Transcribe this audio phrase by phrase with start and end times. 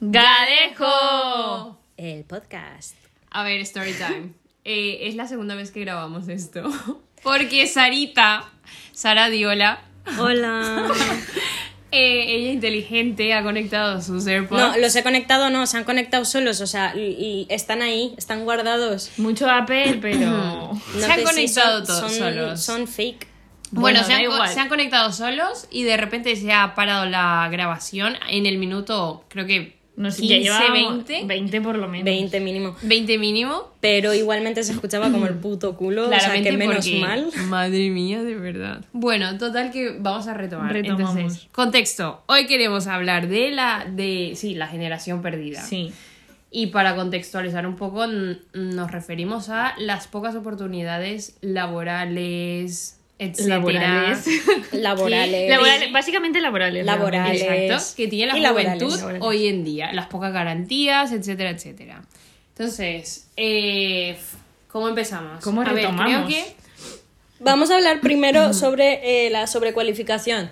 [0.00, 1.78] Gadejo.
[1.96, 2.94] El podcast.
[3.30, 4.32] A ver, story time.
[4.70, 6.62] Eh, es la segunda vez que grabamos esto.
[7.22, 8.44] Porque Sarita,
[8.92, 9.80] Sara Diola,
[10.18, 10.86] Hola.
[11.90, 14.60] eh, ella inteligente, ha conectado sus AirPods.
[14.60, 18.12] No, los he conectado, no, se han conectado solos, o sea, y, y están ahí,
[18.18, 19.12] están guardados.
[19.16, 20.26] Mucho Apple, pero.
[20.26, 22.62] No Se han sí, conectado son- todos son- solos.
[22.62, 23.26] Son fake.
[23.70, 27.48] Bueno, Bueno, se, han, se han conectado solos y de repente se ha parado la
[27.50, 31.88] grabación en el minuto, creo que No sé, 15, ya llevábamos 20, 20 por lo
[31.88, 32.04] menos.
[32.04, 32.76] 20 mínimo.
[32.82, 33.68] 20 mínimo.
[33.80, 37.30] Pero igualmente se escuchaba como el puto culo, o sea, Claramente que menos porque- mal.
[37.48, 38.84] Madre mía, de verdad.
[38.92, 40.72] Bueno, total que vamos a retomar.
[40.72, 41.16] Retomamos.
[41.16, 42.22] Entonces, contexto.
[42.26, 45.60] Hoy queremos hablar de la de sí, la generación perdida.
[45.62, 45.92] Sí.
[46.50, 48.06] Y para contextualizar un poco,
[48.54, 53.56] nos referimos a las pocas oportunidades laborales, etcétera.
[53.56, 54.26] Laborales.
[54.72, 55.50] Laborales.
[55.50, 56.84] Laborales, Básicamente laborales.
[56.86, 57.42] Laborales.
[57.42, 59.22] Exacto, que tiene la Y juventud laborales.
[59.24, 62.02] hoy en día, las pocas garantías, etcétera, etcétera.
[62.50, 64.16] Entonces, eh,
[64.68, 65.42] ¿cómo empezamos?
[65.44, 66.28] ¿Cómo A ver, creo retomamos?
[66.28, 66.56] que
[67.40, 70.50] Vamos a hablar primero sobre eh, la sobrecualificación.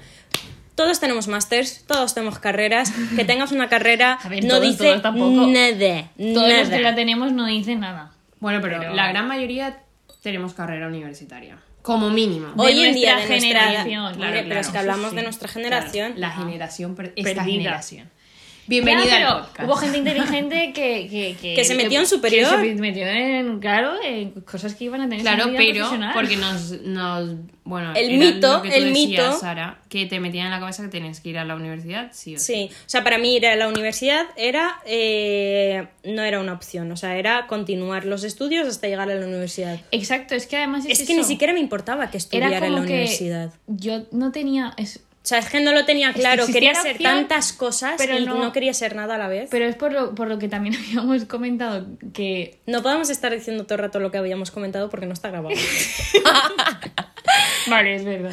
[0.76, 2.92] Todos tenemos másters, todos tenemos carreras.
[3.16, 5.46] Que tengas una carrera A ver, no todos, dice todos tampoco.
[5.48, 6.10] nada.
[6.16, 8.12] Todos los que la tenemos no dicen nada.
[8.38, 9.78] Bueno, pero, Pero- la gran mayoría
[10.22, 11.58] tenemos carrera universitaria.
[11.86, 12.48] Como mínimo.
[12.48, 14.60] De Hoy en día nuestra de nuestra generación, Hombre, claro, pero claro.
[14.60, 16.12] es que hablamos Sí, de nuestra generación.
[16.16, 17.44] La generación per- esta Perdida.
[17.44, 18.10] generación.
[18.68, 19.68] Bienvenida Ya, al podcast.
[19.68, 22.60] Hubo gente inteligente que, que, que, Que se metió en superior.
[22.60, 26.70] que se metió en, claro, en cosas que iban a tener Claro, pero porque nos,
[26.82, 27.30] nos
[27.64, 29.38] bueno, El era mito, lo que tú el decías, mito.
[29.38, 32.36] Sara, que te metían en la cabeza que tenías que ir a la universidad, sí
[32.36, 32.44] o sí.
[32.54, 36.90] Sí, o sea, para mí ir a la universidad era eh, no era una opción,
[36.92, 39.80] o sea, era continuar los estudios hasta llegar a la universidad.
[39.92, 42.74] Exacto, es que además es, Es que ni siquiera me importaba que Era estudiara en
[42.74, 43.52] la que universidad.
[43.66, 44.74] yo no tenía...
[44.76, 48.16] es- O sea, es que no lo tenía claro, quería ser opción, tantas cosas pero
[48.16, 48.52] y no- no...
[48.52, 49.48] quería ser nada a la vez.
[49.50, 53.64] Pero es por lo, por lo que también habíamos comentado que No podemos estar diciendo
[53.64, 55.56] todo el rato lo que habíamos comentado porque no está grabado.
[57.66, 58.32] Vale, es verdad.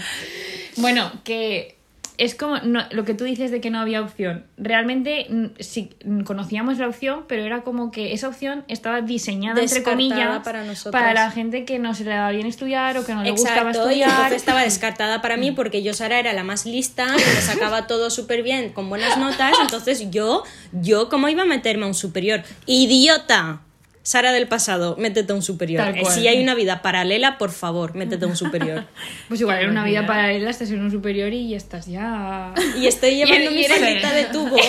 [0.77, 1.75] Bueno, que
[2.17, 4.45] es como no- lo que tú dices de que no había opción.
[4.57, 5.27] Realmente
[5.59, 5.89] sí
[6.25, 10.91] conocíamos la opción, pero era como que esa opción estaba diseñada, entre comillas, para nosotros.
[10.91, 13.69] para la gente que no se le daba bien estudiar o que no le gustaba
[13.71, 14.09] Exacto, y estudiar.
[14.11, 17.87] entonces estaba descartada para mí porque yo, Sara, era la más lista y me sacaba
[17.87, 19.53] todo súper bien, con buenas notas.
[19.61, 22.43] Entonces yo, yo, ¿cómo iba a meterme a un superior?
[22.65, 23.61] ¡Idiota!
[24.03, 25.87] Sara del pasado, métete a un superior.
[25.97, 26.03] Eh.
[26.13, 28.85] Si hay una vida paralela, por favor, métete a un superior.
[29.29, 32.53] Pues igual era una vida paralela, estás en un superior y ya estás ya...
[32.77, 34.57] Y estoy llevando Y mi faldita de tubo.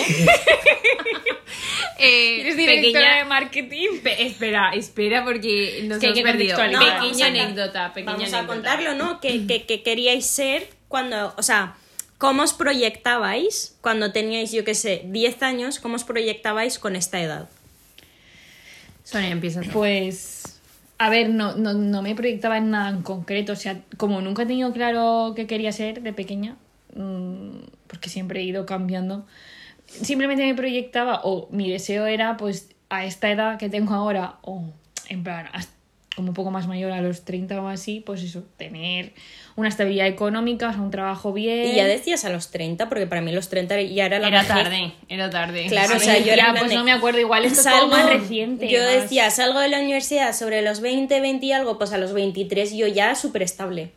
[1.97, 3.87] Eh, Eres directora pequeña- de marketing.
[4.03, 6.57] Pe- espera, espera, porque nos Que hemos que perdido.
[6.57, 9.19] vamos pequeña anécdota, pequeña Vamos a contarlo, ¿no?
[9.21, 11.75] Que, que, que queríais ser cuando, o sea,
[12.17, 15.79] ¿cómo os proyectabais cuando teníais, yo qué sé, 10 años?
[15.79, 17.49] ¿Cómo os proyectabais con esta edad?
[19.05, 19.69] Sonia, empieza tú.
[19.71, 20.59] Pues,
[20.97, 23.53] a ver, no, no, no me proyectaba en nada en concreto.
[23.53, 26.57] O sea, como nunca he tenido claro qué quería ser de pequeña,
[26.95, 29.25] mm, porque siempre he ido cambiando,
[29.87, 34.63] simplemente me proyectaba, o mi deseo era, pues, a esta edad que tengo ahora, o
[35.07, 35.74] en plan, hasta-
[36.15, 39.13] como un poco más mayor, a los 30 o así, pues eso, tener
[39.57, 41.67] una estabilidad económica, o sea, un trabajo bien.
[41.71, 44.41] Y ya decías a los 30, porque para mí los 30 ya era la Era
[44.41, 44.55] vejez.
[44.55, 45.65] tarde, era tarde.
[45.67, 47.87] Claro, A o sea, yo era pues de, no me acuerdo, igual esto es todo
[47.89, 51.77] más reciente, Yo más- decía, salgo de la universidad sobre los 20, 20 y algo,
[51.77, 53.91] pues a los 23 yo ya súper estable.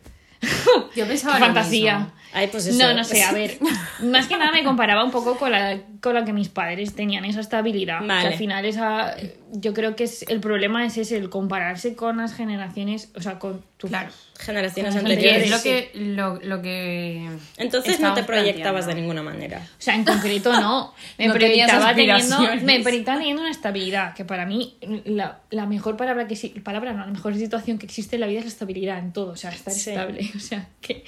[0.95, 1.97] Yo pensaba Qué fantasía.
[1.99, 2.13] mismo.
[2.33, 2.77] Ay, pues eso.
[2.77, 3.57] No, no sé, a ver.
[4.03, 7.25] Más que nada me comparaba un poco con la, con la que mis padres tenían,
[7.25, 7.99] esa estabilidad.
[8.05, 8.21] Vale.
[8.21, 9.15] Que al final esa,
[9.51, 13.39] yo creo que es, el problema es ese, el compararse con las generaciones, o sea,
[13.39, 13.87] con tu...
[13.87, 14.09] Claro.
[14.39, 15.43] Generaciones anteriores.
[15.45, 18.95] es lo que, lo, lo que Entonces no te proyectabas de planteando.
[18.95, 19.57] ninguna manera.
[19.59, 20.93] O sea, en concreto no.
[21.17, 25.97] Me No proyectaba teniendo, me proyectaba teniendo una estabilidad, que para mí la, la mejor
[25.97, 28.51] palabra que sí- palabra no, la mejor situación que existe en la vida es la
[28.51, 29.89] estabilidad en todo, o sea, estar Sí.
[29.89, 31.03] estable, o sea, que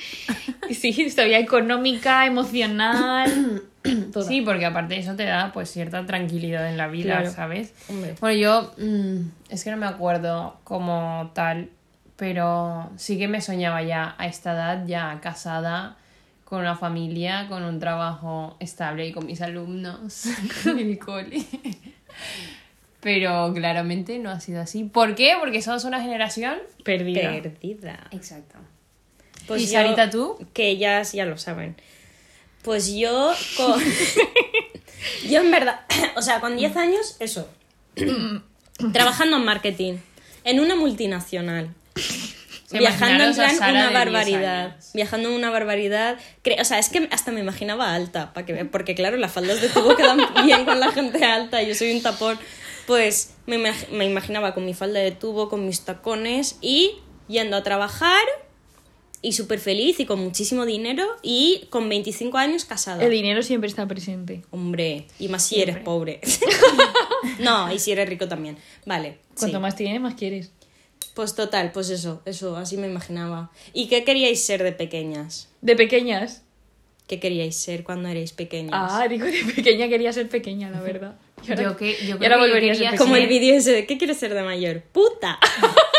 [0.73, 3.61] sí, estabilidad económica, emocional.
[4.27, 7.31] Sí, porque aparte eso te da pues cierta tranquilidad en la vida, Claro.
[7.31, 7.73] ¿sabes?
[7.89, 8.13] Hombre.
[8.21, 11.69] Bueno, yo mm, es que no me acuerdo como tal,
[12.15, 15.97] pero sí que me soñaba ya a esta edad, ya casada,
[16.45, 20.27] con una familia, con un trabajo estable y con mis alumnos
[20.67, 21.43] en el cole.
[22.99, 24.83] Pero claramente no ha sido así.
[24.83, 25.33] ¿Por qué?
[25.39, 26.57] Porque somos una generación.
[26.83, 27.31] Perdida.
[27.41, 27.99] Perdida.
[28.11, 28.59] Exacto.
[29.47, 30.37] Pues ¿Y yo- Sarita, tú?
[30.53, 31.75] Que ellas ya lo saben.
[32.61, 33.81] Pues yo con...
[35.29, 35.81] yo en verdad,
[36.15, 37.49] o sea, con 10 años, eso.
[38.93, 39.93] trabajando en marketing,
[40.43, 41.73] en una multinacional.
[42.71, 44.75] viajando en plan una de 10 barbaridad.
[44.93, 46.17] Viajando una barbaridad.
[46.59, 49.69] O sea, es que hasta me imaginaba alta, para que porque claro, las faldas de
[49.69, 52.39] tubo quedan bien con la gente alta, yo soy un tapón.
[52.87, 56.95] Pues me, me imaginaba con mi falda de tubo, con mis tacones y
[57.27, 58.21] yendo a trabajar
[59.21, 63.03] y súper feliz y con muchísimo dinero y con 25 años casada.
[63.03, 64.41] El dinero siempre está presente.
[64.49, 66.21] Hombre, y más si eres pobre.
[67.39, 68.57] no, y si eres rico también.
[68.85, 69.19] Vale.
[69.37, 69.61] Cuanto sí.
[69.61, 70.51] más tienes, más quieres.
[71.13, 73.51] Pues total, pues eso, eso, así me imaginaba.
[73.73, 75.49] ¿Y qué queríais ser de pequeñas?
[75.61, 76.43] De pequeñas.
[77.07, 78.71] ¿Qué queríais ser cuando erais pequeñas?
[78.73, 81.15] Ah, digo, de pequeña quería ser pequeña, la verdad.
[81.45, 83.53] Y ahora- Yo que- yo creo ahora que yo volvería a ser Como el vídeo
[83.55, 84.81] ese de ¿qué quieres ser de mayor?
[84.81, 85.37] ¡Puta!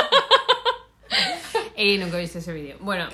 [1.76, 2.76] Eh, nunca he visto ese vídeo.
[2.80, 3.08] Bueno,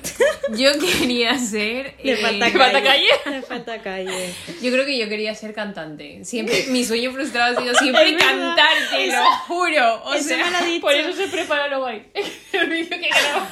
[0.51, 0.71] yo
[1.01, 1.95] quería ser.
[2.03, 3.09] Le eh, falta falta calle.
[3.27, 4.35] Le falta calle.
[4.61, 6.25] Yo creo que yo quería ser cantante.
[6.25, 8.29] Siempre, mi sueño frustrado ha sido siempre Es verdad.
[8.29, 10.03] cantar, te lo juro.
[10.05, 10.81] O Eso sea, me lo ha dicho.
[10.81, 12.05] Por eso se prepara luego ahí.
[12.53, 13.49] El vídeo que graba.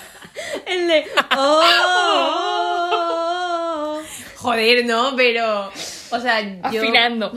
[0.66, 1.06] El de...
[1.36, 1.62] ¡Oh!
[1.88, 2.90] oh,
[4.00, 4.02] oh".
[4.36, 5.72] joder, no, pero.
[6.10, 7.32] O sea, yo Afinando.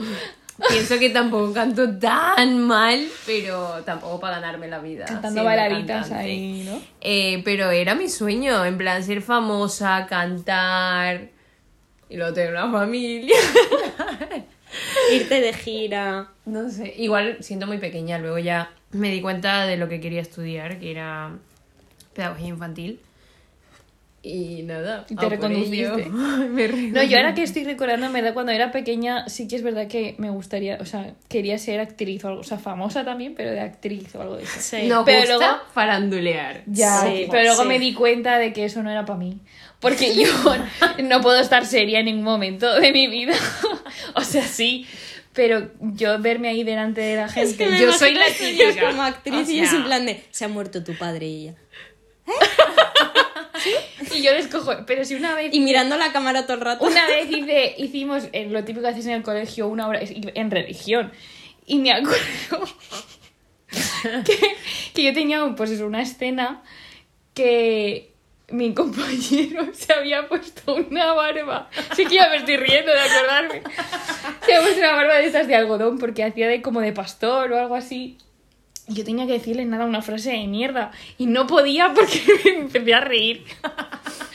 [0.68, 5.04] Pienso que tampoco canto tan mal, pero tampoco para ganarme la vida.
[5.04, 6.80] Cantando bailaritas ahí, ¿no?
[7.00, 11.28] Eh, pero era mi sueño, en plan, ser famosa, cantar.
[12.08, 13.36] Y luego tener una familia.
[15.12, 16.28] Irte de gira.
[16.44, 20.20] No sé, igual siento muy pequeña, luego ya me di cuenta de lo que quería
[20.20, 21.32] estudiar, que era
[22.14, 23.00] pedagogía infantil.
[24.22, 26.10] Y nada, Y te reconduciste.
[26.92, 29.86] No, yo ahora que estoy recordando, me da cuando era pequeña, sí que es verdad
[29.88, 33.50] que me gustaría, o sea, quería ser actriz o algo, o sea, famosa también, pero
[33.50, 34.60] de actriz o algo de eso.
[34.60, 34.82] Sí.
[34.88, 36.62] No Pero gusta luego- farandulear.
[36.66, 37.68] Ya, Sí, pero luego sí.
[37.68, 39.38] me di cuenta de que eso no era para mí.
[39.80, 40.28] Porque yo
[41.02, 43.32] no puedo estar seria en ningún momento de mi vida.
[44.14, 44.84] o sea, sí,
[45.32, 47.50] pero yo verme ahí delante de la gente.
[47.52, 48.86] Es que me Yo soy la típica.
[48.90, 50.22] como actriz O y es en plan de...
[50.30, 51.54] Se ha muerto tu padre y ella.
[54.14, 54.72] Y yo les cojo.
[54.86, 55.54] Pero si una vez.
[55.54, 56.84] Y mirando la cámara todo el rato.
[56.84, 60.50] Una vez hice, hicimos eh, lo típico que haces en el colegio, una obra en
[60.50, 61.12] religión.
[61.66, 62.66] Y me acuerdo
[64.24, 64.56] que,
[64.94, 66.62] que yo tenía pues eso, una escena
[67.34, 68.10] que
[68.50, 71.68] mi compañero se había puesto una barba.
[71.94, 73.62] Sí que ya me estoy riendo de acordarme.
[74.44, 77.52] Se había puesto una barba de estas de algodón porque hacía de como de pastor
[77.52, 78.18] o algo así.
[78.90, 80.90] Yo tenía que decirle nada, una frase de mierda.
[81.16, 83.44] Y no podía porque me empecé a reír.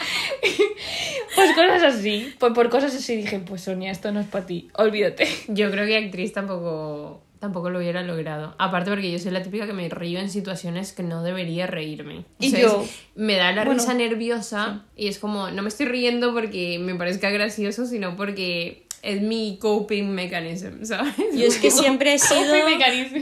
[1.36, 2.34] Pues cosas así.
[2.40, 4.70] Pues por cosas así dije, pues Sonia, esto no es para ti.
[4.78, 5.28] Olvídate.
[5.50, 8.56] Yo creo que actriz tampoco, tampoco lo hubiera logrado.
[8.58, 12.20] Aparte porque yo soy la típica que me río en situaciones que no debería reírme.
[12.20, 15.62] O Y sea, yo- es- me da la bueno, risa nerviosa y es como, no
[15.62, 21.14] me estoy riendo porque me parezca gracioso, sino porque es mi coping mechanism, ¿sabes?
[21.34, 22.56] Yo es que siempre he sido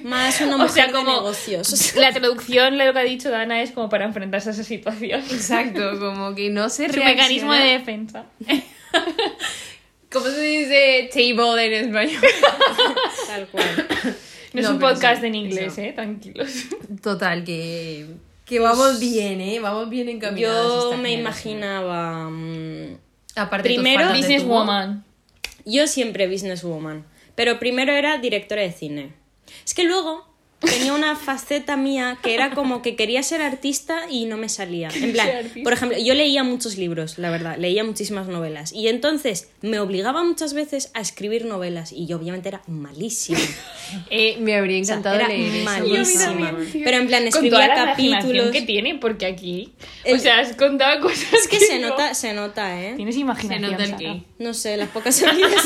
[0.04, 1.94] más una O mujer sea, de como- negocios.
[1.98, 5.22] La traducción, lo que ha dicho Dana, es como para enfrentarse a esa situación.
[5.30, 8.26] Exacto, como que no sé Su mecanismo de defensa.
[10.12, 12.22] ¿Cómo se dice table en español?
[13.28, 13.66] Tal cual.
[14.54, 15.82] No, es un podcast sí, en inglés, eso.
[15.82, 16.52] eh, tranquilos.
[17.02, 18.06] Total, que,
[18.46, 19.60] que vamos bien, ¿eh?
[19.60, 20.92] Vamos bien encaminados.
[20.92, 21.20] Yo me generación.
[21.20, 22.30] imaginaba...
[22.30, 22.98] mm,
[23.36, 24.18] Aparte Primero, de.
[24.20, 25.04] Businesswoman.
[25.66, 27.06] Yo siempre businesswoman.
[27.36, 29.14] Pero primero era directora de cine.
[29.66, 30.33] Es que luego
[30.64, 34.90] tenía una faceta mía que era como que quería ser artista y no me salía.
[34.94, 35.30] En plan,
[35.64, 38.72] por ejemplo, yo leía muchos libros, la verdad, leía muchísimas novelas.
[38.74, 43.40] Y entonces me obligaba muchas veces a escribir novelas y yo obviamente era malísima.
[44.10, 45.66] Eh, me habría O sea, encantado era leer eso.
[45.66, 46.58] malísima.
[46.84, 48.52] Pero en plan, Con escribía toda la imaginación capítulos.
[48.52, 49.74] que tiene, porque aquí.
[50.04, 51.32] El- O sea, has contado cosas.
[51.34, 52.94] Es que se no- nota, se nota, ¿eh?
[52.96, 53.72] Tienes Se imaginación.
[53.72, 54.24] nota el que.
[54.40, 55.62] No sé, las pocas habilidades.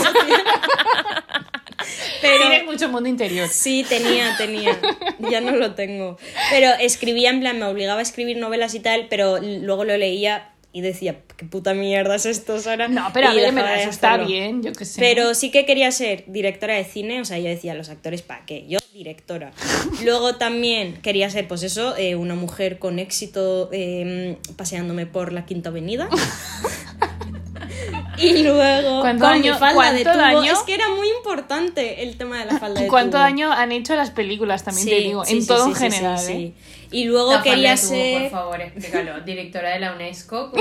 [2.22, 3.48] Pero Tienes mucho mundo interior.
[3.50, 4.80] Sí, tenía, tenía.
[5.20, 6.18] Ya no lo tengo.
[6.50, 10.52] Pero escribía, en plan, me obligaba a escribir novelas y tal, pero luego lo leía
[10.78, 12.88] y decía, qué puta mierda es esto, Sara.
[12.88, 15.00] No, pero a ver, eso está bien, yo qué sé.
[15.00, 18.46] Pero sí que quería ser directora de cine, o sea, yo decía, los actores, ¿para
[18.46, 18.66] qué?
[18.68, 19.54] Yo, directora.
[20.04, 25.48] Luego también quería ser, pues eso, eh, una mujer con éxito eh, paseándome por la
[25.48, 26.10] Quinta Avenida.
[28.40, 30.42] y luego, ¿Cuánto con daño- mi falda de cuánto tubo.
[30.42, 30.54] daño?
[30.54, 33.20] Es que era muy importante el tema de la falda de ¿Y cuánto tubo.
[33.24, 34.64] daño han hecho las películas?
[34.64, 35.26] También te digo.
[35.26, 36.54] sí, en sí, todo sí, en sí, general, sí, ¿eh?
[36.92, 38.22] Y luego La quería de ser...
[38.24, 39.22] Por favor, explícalo.
[39.26, 40.52] Directora de la UNESCO.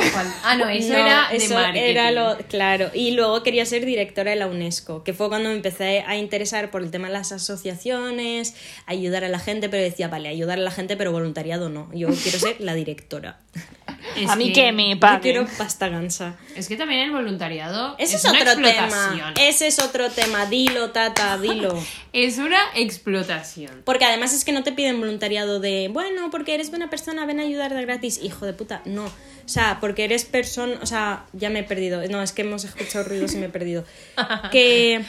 [0.44, 1.80] Ah, no, eso No, era de eso marketing.
[1.84, 5.54] era lo claro y luego quería ser directora de la UNESCO que fue cuando me
[5.54, 8.54] empecé a interesar por el tema de las asociaciones
[8.86, 12.08] ayudar a la gente pero decía vale ayudar a la gente pero voluntariado no yo
[12.08, 13.38] quiero ser la directora
[14.16, 15.20] Es a mí que que me Yo paguen.
[15.20, 16.36] quiero pasta gansa.
[16.54, 18.68] Es que también el voluntariado Ese es, una otro tema.
[18.68, 19.34] explotación.
[19.38, 20.46] Ese es otro tema.
[20.46, 21.74] Dilo, tata, dilo.
[22.12, 23.82] Es una explotación.
[23.84, 27.40] Porque además es que no te piden voluntariado de, bueno, porque eres buena persona, ven
[27.40, 28.20] a ayudar de gratis.
[28.22, 29.04] Hijo de puta, no.
[29.06, 30.78] O sea, porque eres persona.
[30.82, 32.06] O sea, ya me he perdido.
[32.08, 33.84] No, es que hemos escuchado ruidos y me he perdido.
[34.52, 35.02] Que.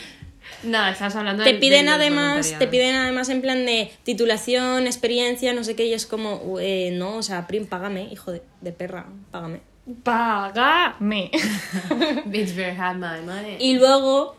[0.64, 5.66] No, estás hablando te piden además te piden además en plan de titulación experiencia no
[5.66, 9.08] sé qué y es como eh, no o sea prim págame hijo de, de perra
[9.30, 9.60] págame
[10.04, 11.32] Págame.
[12.26, 13.58] Bitch my money.
[13.60, 14.38] y luego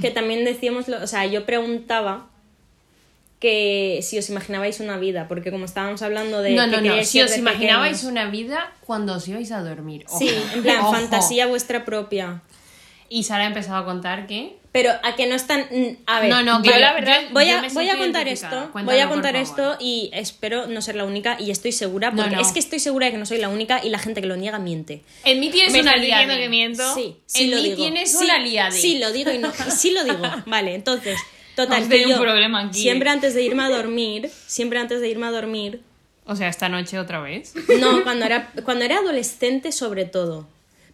[0.00, 2.28] que también decíamos lo- o sea yo preguntaba
[3.40, 7.04] que si os imaginabais una vida porque como estábamos hablando de no, no, no.
[7.04, 8.10] Si os imaginabais pequeños.
[8.12, 10.04] una vida cuando os ibais a dormir.
[10.08, 10.18] Ojo.
[10.18, 10.92] sí en plan Ojo.
[10.92, 12.42] fantasía vuestra propia
[13.08, 14.56] Y Sara ha empezado a contar que.
[14.72, 15.60] pero a que no están
[16.06, 18.84] a ver no, no, yo la verdad- yo- Voy a, voy a contar esto, Cuéntalo,
[18.96, 22.36] voy a contar esto y espero no ser la única y estoy segura No, porque
[22.36, 22.42] no.
[22.42, 24.36] es que estoy segura de que no soy la única y la gente que lo
[24.36, 25.02] niega miente.
[25.24, 26.94] En mí tienes ¿Me una que miento?
[26.94, 27.76] Sí, sí En lo mí digo.
[27.76, 28.72] tienes Sí, una liade.
[28.72, 29.52] Sí, lo digo y no.
[29.76, 30.22] Sí lo digo.
[30.46, 31.16] Vale, entonces,
[31.56, 34.30] total, Vamos a que tener un yo problema aquí, siempre antes de irme a dormir,
[34.46, 35.80] siempre antes de irme a dormir,
[36.26, 37.54] O sea, esta noche otra vez.
[37.80, 40.46] no, cuando era, cuando era adolescente sobre todo.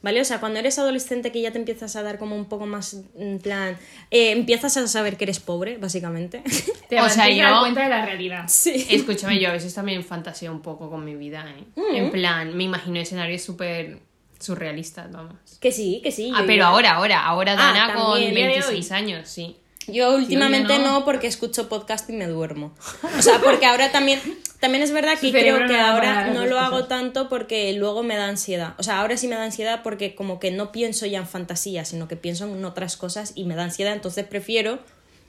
[0.04, 0.20] ¿Vale?
[0.20, 2.96] O sea, cuando eres adolescente que ya te empiezas a dar como un poco más,
[3.16, 3.78] en plan,
[4.10, 6.42] eh, empiezas a saber que eres pobre, básicamente.
[6.88, 8.44] Te O sea, dar yo- cuenta de la realidad.
[8.48, 8.84] sí.
[8.90, 11.62] Escúchame, yo a veces también fantaseo un poco con mi vida, ¿eh?
[11.76, 11.94] Mm.
[11.94, 14.00] En plan, me imagino escenarios súper
[14.40, 15.34] surrealistas, vamos.
[15.60, 16.32] Que sí, que sí.
[16.34, 19.56] Ah, pero ahora, ahora, ahora Ah, Dana con también, día de 26 años, sí.
[19.88, 21.00] Yo últimamente no.
[21.00, 21.04] no.
[21.04, 22.72] porque escucho podcast y me duermo.
[23.18, 24.20] O sea, porque ahora también,
[24.60, 28.16] también es verdad que creo que no ahora no lo hago tanto porque luego me
[28.16, 28.74] da ansiedad.
[28.78, 31.84] O sea, ahora sí me da ansiedad porque como que no pienso ya en fantasía,
[31.84, 33.92] sino que pienso en otras cosas y me da ansiedad.
[33.92, 34.78] Entonces prefiero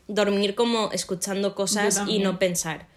[0.07, 2.87] dormir como escuchando cosas y no pensar.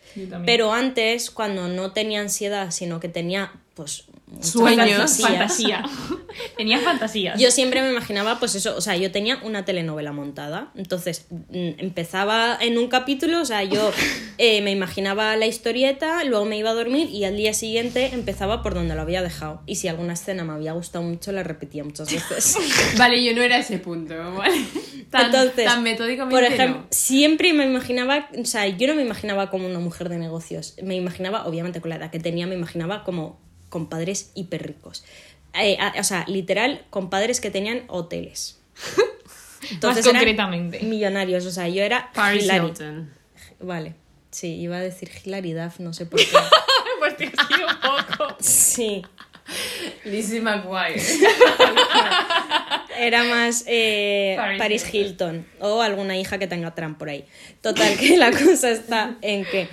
[0.45, 4.05] Pero antes, cuando no tenía ansiedad, sino que tenía pues
[4.41, 5.85] Sueños, Fantasía.
[6.57, 7.41] Tenía fantasías.
[7.41, 10.71] yo siempre me imaginaba, pues eso, o sea, yo tenía una telenovela montada.
[10.75, 13.93] Entonces, mm, empezaba en un capítulo, o sea, yo
[14.39, 18.63] eh, me imaginaba la historieta, luego me iba a dormir y al día siguiente empezaba
[18.63, 19.63] por donde lo había dejado.
[19.67, 22.57] Y si alguna escena me había gustado mucho, la repetía muchas veces.
[22.99, 24.57] Vale, yo no era ese punto, ¿vale?
[25.11, 26.87] Tan, Entonces, tan metódicamente por ejemplo, no.
[26.91, 30.75] siempre me imaginaba, o sea, yo no me imaginaba como una mujer de negocios.
[30.83, 35.05] Me imaginaba, obviamente con la edad que tenía, me imaginaba como con padres hiper ricos.
[35.55, 38.59] Eh, a- o sea, literal, con padres que tenían hoteles.
[39.83, 40.81] Más eran concretamente.
[40.81, 42.45] millonarios, o sea, yo era Paris.
[42.45, 43.11] Hilton.
[43.61, 43.95] Vale,
[44.31, 46.27] sí, iba a decir hilaridad, no sé por qué.
[46.99, 48.37] Pues ha sido un poco.
[48.41, 49.03] Sí,
[50.05, 51.01] Lizzie McGuire.
[52.99, 57.25] era más eh, Paris Paris, Hilton o alguna hija que tenga Trump por ahí.
[57.61, 59.69] Total, que la cosa está en que,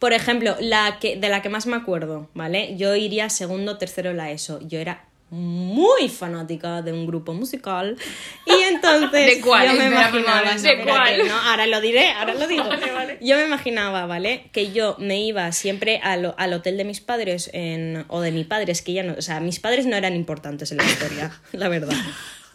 [0.00, 2.74] por ejemplo, la que, de la que más me acuerdo, ¿vale?
[2.76, 4.58] Yo iría segundo, tercero la ESO.
[4.66, 7.96] Yo era muy fanática de un grupo musical
[8.46, 9.68] y entonces ¿De cuál?
[9.68, 11.28] yo me Espera, imaginaba ¿de cuál?
[11.28, 13.18] no, ahora lo diré ahora lo digo Vale, vale.
[13.20, 17.48] yo me imaginaba vale que yo me iba siempre al, al hotel de mis padres
[17.52, 20.16] en, o de mi padre es que ya no o sea mis padres no eran
[20.16, 21.94] importantes en la historia la verdad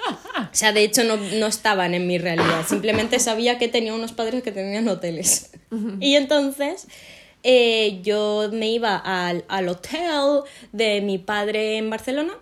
[0.07, 2.65] o sea, de hecho no, no estaban en mi realidad.
[2.67, 5.51] Simplemente sabía que tenía unos padres que tenían hoteles.
[5.99, 6.87] Y entonces
[7.47, 12.33] eh, yo me iba al, al hotel de mi padre en Barcelona.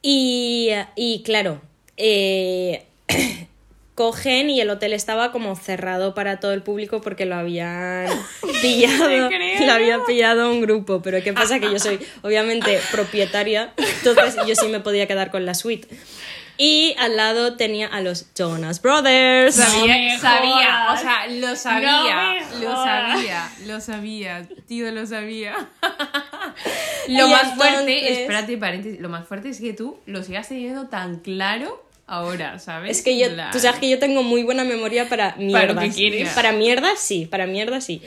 [0.00, 1.60] Y, y claro,
[1.98, 2.86] eh,
[3.94, 8.08] cogen y el hotel estaba como cerrado para todo el público porque lo habían
[8.62, 9.30] pillado.
[9.60, 11.02] Lo había pillado un grupo.
[11.02, 11.60] Pero ¿qué pasa?
[11.60, 13.74] Que yo soy obviamente propietaria.
[13.76, 15.86] Entonces yo sí me podía quedar con la suite.
[16.64, 19.56] Y al lado tenía a los Jonas Brothers.
[19.56, 25.56] Sabía, sabía, o sea, lo sabía, No lo sabía, lo sabía, tío, lo sabía.
[27.08, 30.86] lo Y más fuerte, espérate, paréntesis, lo más fuerte es que tú lo sigas teniendo
[30.86, 32.98] tan claro ahora, ¿sabes?
[32.98, 35.74] Es que yo, tú sabes que yo tengo muy buena memoria para mierdas.
[35.74, 36.28] lo que quieres.
[36.28, 38.02] Para mierdas sí, para mierdas sí.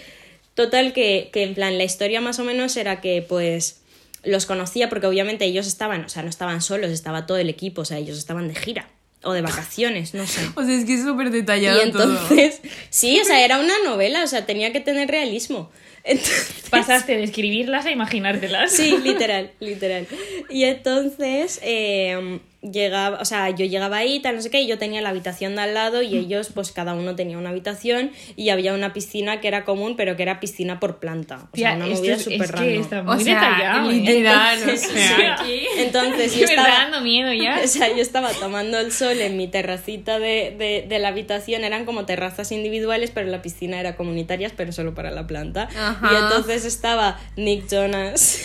[0.54, 3.82] Total que, que en plan la historia más o menos era que pues
[4.25, 7.82] los conocía porque obviamente ellos estaban, o sea, no estaban solos, estaba todo el equipo,
[7.82, 8.89] o sea, ellos estaban de gira
[9.24, 10.41] o de vacaciones, no sé.
[10.55, 14.24] O sea, es que es súper detallado Y entonces, sí, o sea, era una novela,
[14.24, 15.72] o sea, tenía que tener realismo.
[16.08, 18.72] Entonces, Pasaste de escribirlas a imaginártelas.
[18.72, 20.08] Sí, literal, literal.
[20.50, 24.78] Y entonces eh, llegaba, o sea, yo llegaba ahí, tal, no sé qué, y yo
[24.80, 28.50] tenía la habitación de al lado y ellos, pues cada uno tenía una habitación y
[28.50, 31.48] había una piscina que era común, pero que era piscina por planta.
[31.54, 32.82] O sea, una movida es- súper es que random.
[32.82, 33.92] está O muy sea, detallado.
[33.92, 33.94] ¿eh?
[33.94, 36.70] literal, Entonces, o sea, aquí- Entonces yo me está estaba...
[36.84, 37.60] dando miedo ya.
[37.64, 41.64] O sea, yo estaba tomando el sol en mi terracita de, de, de la habitación,
[41.64, 45.68] eran como terrazas individuales, pero la piscina era comunitarias, pero solo para la planta.
[45.78, 46.10] Ajá.
[46.12, 48.40] Y entonces estaba Nick Jonas.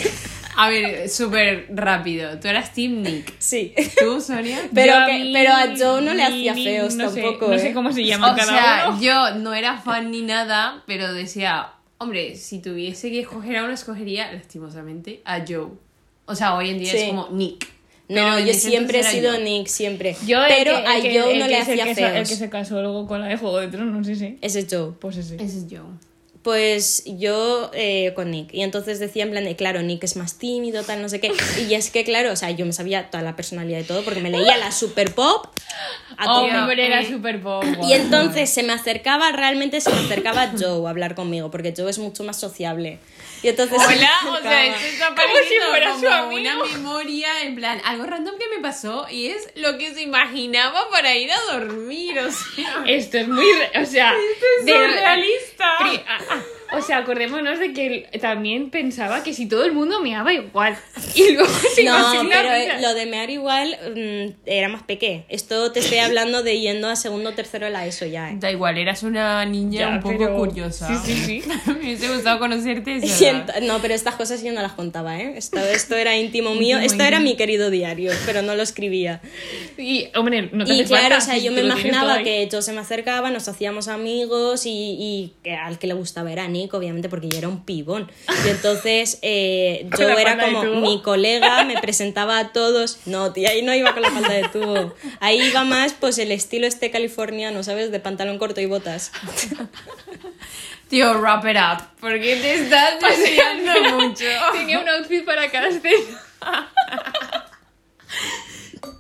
[0.57, 2.39] A ver, súper rápido.
[2.41, 3.33] Tú eras Team Nick.
[3.39, 3.73] Sí.
[3.99, 4.59] ¿Tú, Sonia?
[4.75, 7.49] Pero, Yo que, pero a Joe no le hacía ni- feos no sé- tampoco.
[7.49, 7.59] no ¿eh?
[7.61, 9.01] sé cómo se llama O cada sea, uno.
[9.01, 13.73] yo no era fan ni nada, pero decía, hombre, si tuviese que escoger a uno,
[13.73, 15.69] escogería, lastimosamente, a Joe.
[16.27, 16.99] O sea, hoy en día Sí.
[16.99, 17.67] es como Nick.
[18.09, 19.41] No, yo siempre he sido yo.
[19.45, 20.17] Nick, siempre.
[20.27, 22.29] Yo, pero que- a que- Joe no le hacía se- El feos.
[22.29, 24.37] que se casó luego con la de Juego de Tronos, sí, sí.
[24.43, 24.93] Ese es Joe.
[25.01, 25.37] Pues ese.
[25.37, 25.87] Ese es Joe.
[26.43, 28.55] Pues yo eh, con Nick.
[28.55, 31.33] Y entonces decía en plan de, claro, Nick es más tímido, tal, no sé qué.
[31.69, 34.21] Y es que, claro, o sea, yo me sabía toda la personalidad de todo porque
[34.21, 35.47] me leía la super pop
[36.17, 36.57] a tope.
[36.57, 37.63] Hombre, era súper pop.
[37.83, 41.91] Y entonces se me acercaba, realmente se me acercaba Joe a hablar conmigo, porque Joe
[41.91, 42.99] es mucho más sociable.
[43.43, 46.41] Y entonces Hola, o sea, esto está Como si pareciendo fuera su como amigo.
[46.41, 50.91] una memoria, en plan, algo random que me pasó y es lo que se imaginaba
[50.91, 52.85] para ir a dormir, o sea...
[52.87, 53.45] Esto es muy.
[53.81, 54.13] O sea.
[54.15, 55.77] es surrealista.
[55.81, 56.43] Pri- ah, ah,
[56.73, 60.77] o sea, acordémonos de que él también pensaba que si todo el mundo meaba igual.
[61.15, 61.97] Y luego se No,
[62.31, 65.25] pero eh, lo de mear igual mm, era más pequeño.
[65.29, 68.37] Esto te estoy hablando de yendo a segundo o tercero de la ESO ya, ¿eh?
[68.39, 70.89] Da igual, eras una niña Ya, un poco pero- curiosa.
[71.05, 71.49] Sí, sí, sí.
[71.67, 72.97] me hubiese gustado conocerte.
[72.97, 73.61] esa edad.
[73.63, 75.35] no, pero estas cosas yo no las contaba, ¿eh?
[75.37, 77.31] Esto, esto era íntimo mío, Íntimo, esto era íntimo.
[77.33, 79.21] mi querido diario, pero no lo escribía.
[79.77, 81.75] Y, hombre, no te Y hace claro, falta, o sea, si yo tú me lo
[81.75, 82.25] tienes todo imaginaba ahí.
[82.25, 86.31] que yo se me acercaba, nos hacíamos amigos y, y que al que le gustaba
[86.33, 88.11] era Obviamente, porque yo era un pibón.
[88.45, 92.99] Y entonces eh, yo era como mi colega, me presentaba a todos.
[93.07, 94.95] No, tía, ahí no iba con la falda de tubo.
[95.21, 97.91] Ahí iba más, pues, el estilo este californiano, ¿sabes?
[97.91, 99.13] De pantalón corto y botas.
[100.89, 101.85] Tío, wrap it up.
[102.01, 104.25] ¿Por qué te estás desviando mucho?
[104.53, 105.69] Tenía un outfit para cada.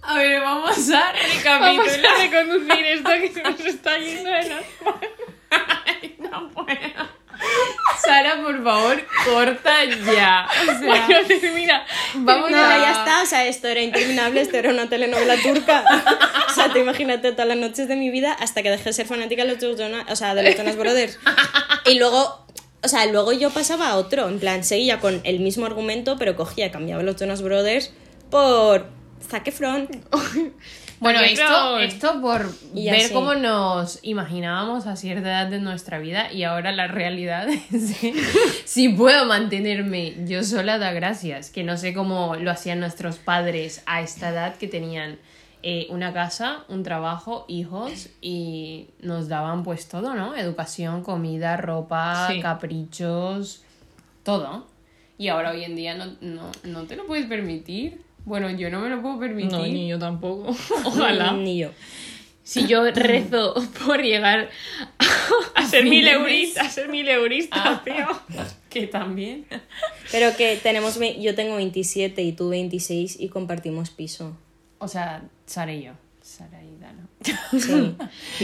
[0.03, 1.13] A ver, vamos a
[1.45, 2.15] Vamos recapitular.
[2.15, 4.65] a reconducir esto que se nos está yendo de las
[5.51, 7.20] Ay, no puedo.
[8.03, 10.47] Sara, por favor, corta ya.
[10.63, 11.85] O sea, Bueno, termina.
[12.15, 12.79] vamos No, a...
[12.79, 15.85] ya está, o sea, esto era interminable, esto era una telenovela turca.
[16.49, 19.07] O sea, te imagínate todas las noches de mi vida hasta que dejé de ser
[19.07, 21.19] fanática de los Jonas, o sea, de los Jonas Brothers.
[21.87, 22.47] Y luego,
[22.83, 26.37] o sea, luego yo pasaba a otro, en plan, seguía con el mismo argumento, pero
[26.37, 27.93] cogía, cambiaba los Jonas Brothers
[28.31, 28.87] por
[29.29, 29.89] Zac Efron.
[31.01, 33.15] Bueno, esto, esto por Y ver así.
[33.15, 38.13] cómo nos imaginábamos a cierta edad de nuestra vida y ahora la realidad es que
[38.67, 41.51] si puedo mantenerme yo sola, da gracias.
[41.51, 45.19] Que no sé cómo lo hacían nuestros padres a esta edad que tenían
[45.63, 50.35] eh, una casa, un trabajo, hijos y nos daban pues todo, ¿no?
[50.37, 52.41] Educación, comida, ropa, Sí.
[52.41, 53.63] caprichos,
[54.23, 54.67] todo.
[55.19, 58.03] Y ahora hoy en día no, no, no te lo puedes permitir.
[58.25, 59.53] Bueno, yo no me lo puedo permitir.
[59.53, 60.55] No, ni yo tampoco.
[60.85, 61.33] Ojalá.
[61.33, 61.71] Ni yo.
[62.43, 63.55] Si yo rezo
[63.87, 64.51] por llegar
[65.55, 67.83] a ser mil eurista, a ser mil eurista, Ah.
[67.85, 68.45] tío.
[68.69, 69.47] Que también.
[70.11, 74.37] Pero que tenemos, yo tengo 27 y tú 26 y compartimos piso.
[74.79, 75.93] O sea, Sara y yo.
[76.31, 77.07] Sara y Dana.
[77.51, 77.97] Sí.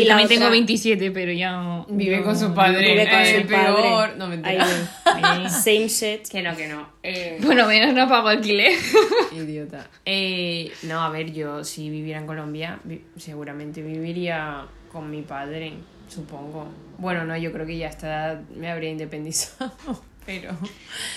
[0.03, 1.85] Y, también tengo otra- 27, pero ya.
[1.89, 2.91] Vive yo- con su padre.
[2.93, 3.83] Vive con Eh, su padre.
[3.83, 4.17] peor.
[4.17, 4.67] No, mentira.
[5.05, 6.27] Ahí, Same shit.
[6.29, 6.89] Que no, que no.
[7.03, 8.73] Eh, Bueno, menos no pago alquiler.
[9.33, 9.87] idiota.
[10.05, 15.75] Eh, no, a ver, yo si viviera en Colombia, vi- seguramente viviría con mi padre,
[16.09, 16.69] supongo.
[16.99, 19.73] Bueno, no, yo creo que ya edad me habría independizado.
[20.27, 20.57] Pero.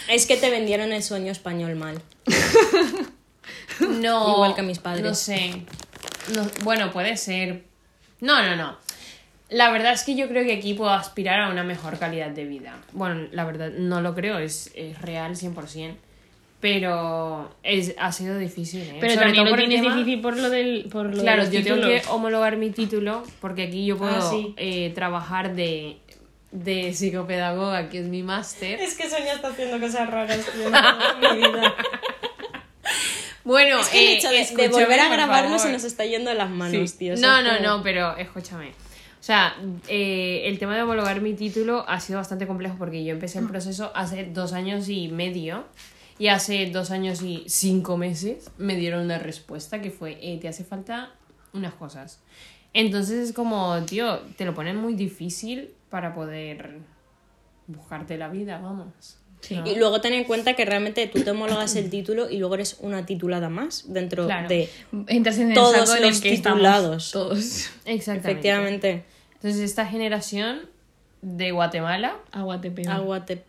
[0.08, 1.99] Es que te vendieron el sueño español mal.
[3.79, 4.34] No.
[4.36, 5.03] Igual que mis padres.
[5.03, 5.63] No sé.
[6.36, 7.63] No- bueno, puede ser.
[8.22, 8.78] No, no, no.
[9.50, 12.46] La verdad es que yo creo que aquí puedo aspirar a una mejor calidad de
[12.46, 12.78] vida.
[12.92, 15.96] Bueno, la verdad no lo creo, es, es real 100%.
[16.62, 18.98] Pero es, ha sido difícil, ¿eh?
[19.00, 20.89] Pero Sobre también todo lo tienes tema- difícil por lo del.
[20.92, 24.54] Por lo Claro, yo tengo que homologar mi título porque aquí yo puedo Ah, sí.
[24.58, 25.98] eh, trabajar de,
[26.52, 28.78] de psicopedagoga, que es mi máster.
[28.82, 30.68] Es que Sonia está haciendo cosas raras, tío,
[31.32, 31.74] en mi vida.
[33.49, 36.35] Bueno, Es que el eh, hecho de, volver a grabarlo se nos está yendo de
[36.35, 36.97] las manos, Sí.
[36.99, 37.15] tío.
[37.15, 38.69] No, no, como- no, pero escúchame.
[38.69, 39.55] O sea,
[39.88, 43.47] eh, el tema de homologar mi título ha sido bastante complejo porque yo empecé el
[43.47, 45.65] proceso hace dos años y medio
[46.19, 50.47] y hace dos años y cinco meses me dieron una respuesta que fue, eh, te
[50.47, 51.12] hace falta
[51.51, 52.21] unas cosas.
[52.73, 56.77] Entonces es como, tío, te lo ponen muy difícil para poder
[57.65, 59.18] buscarte la vida, vamos.
[59.65, 62.78] Y luego ten en cuenta que realmente tú te homologas el título y luego eres
[62.82, 64.47] una titulada más dentro Claro.
[64.49, 64.69] de...
[65.08, 67.12] Entras en el Todos el los que titulados.
[67.12, 67.69] Todos.
[67.86, 68.30] Exactamente.
[68.32, 69.04] Efectivamente.
[69.36, 70.62] Entonces esta generación
[71.21, 72.89] de Guatemala, Aguate peor.
[72.91, 73.41] Agua te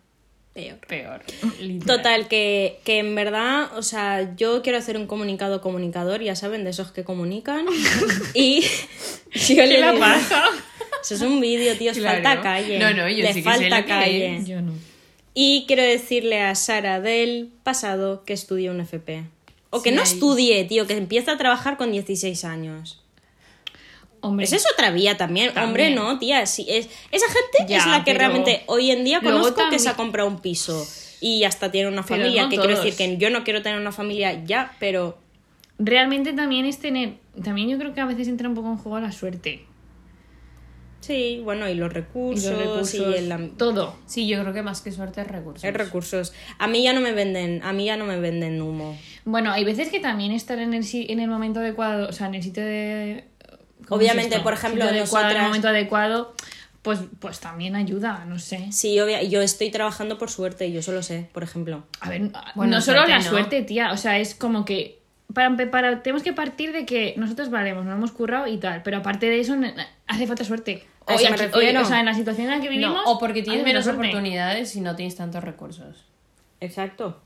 [0.54, 0.78] peor.
[0.86, 1.20] peor.
[1.60, 1.96] literal.
[1.98, 6.64] Total, que, que en verdad, o sea, yo quiero hacer un comunicado comunicador, ya saben,
[6.64, 7.66] de esos que comunican.
[8.34, 8.60] y
[9.34, 10.44] yo ¿Qué le digo, pasa?
[11.02, 12.22] Eso es un vídeo, tío, os Claro.
[12.22, 12.78] falta calle.
[12.78, 14.36] No, no, yo Le sí que sé falta lo que calle.
[14.36, 14.46] es.
[14.46, 14.72] Yo no.
[15.42, 19.24] Y quiero decirle a Sara del pasado que estudie un FP.
[19.70, 23.00] O que no estudie, tío, que empieza a trabajar con 16 años.
[24.20, 25.54] Hombre, Esa es otra vía también.
[25.54, 25.66] También.
[25.66, 26.44] Hombre, no, tía.
[26.44, 29.88] Sí, es, esa gente Ya, es la que realmente hoy en día conozco que se
[29.88, 30.86] ha comprado un piso
[31.22, 32.42] y hasta tiene una familia.
[32.42, 35.16] no que quiero decir que yo no quiero tener una familia ya, pero
[35.78, 37.14] realmente también es tener.
[37.42, 39.64] También yo creo que a veces entra un poco en juego la suerte.
[41.00, 43.96] Sí, bueno, y los Y recursos y, el, Todo.
[44.06, 45.64] Sí, yo creo que más que suerte es recursos.
[45.64, 46.32] el recursos.
[46.58, 48.96] A mí ya no me venden, a mí ya no me venden humo.
[49.24, 52.34] Bueno, hay veces que también estar en el, en el momento adecuado, o sea, en
[52.36, 53.24] el sitio de...
[53.88, 56.34] ¿cómo es Obviamente, por ejemplo, en el momento adecuado,
[56.82, 58.70] pues, pues también ayuda, no sé.
[58.72, 61.84] Sí, obvia- yo estoy trabajando por suerte, yo solo sé, por ejemplo.
[62.00, 63.24] A ver, Bueno, no solo la ¿no?
[63.24, 64.99] suerte, tía, o sea, es como que
[65.34, 69.26] para, tenemos que partir de que nosotros valemos, nos hemos currado y tal, pero aparte
[69.26, 69.56] de eso
[70.06, 70.84] hace falta suerte.
[71.06, 73.64] Aquí- hoy, o sea, en la situación en la que vivimos, No, o porque tienes
[73.64, 74.02] menos suerte.
[74.08, 76.04] oportunidades y no tienes tantos recursos.
[76.60, 77.20] Exacto.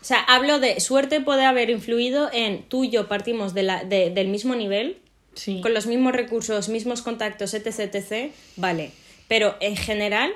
[0.00, 3.84] O sea, hablo de suerte puede haber influido en tú y yo partimos de la,
[3.84, 4.98] de- del mismo nivel,
[5.34, 5.60] Sí.
[5.62, 8.92] con los mismos recursos, mismos contactos, etc, etc, vale.
[9.28, 10.30] Pero en general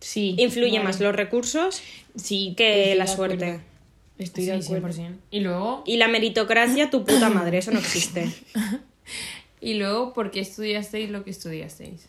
[0.00, 0.34] Sí.
[0.38, 0.84] influye vale.
[0.84, 1.80] más los recursos
[2.16, 3.60] sí, que la de acuerdo.
[4.18, 4.88] Estoy Sí, de acuerdo.
[4.88, 5.16] 100%.
[5.30, 8.32] Y luego, Y la meritocracia, tu puta madre, eso no existe.
[9.60, 12.08] y luego, ¿por qué estudiasteis lo que estudiasteis?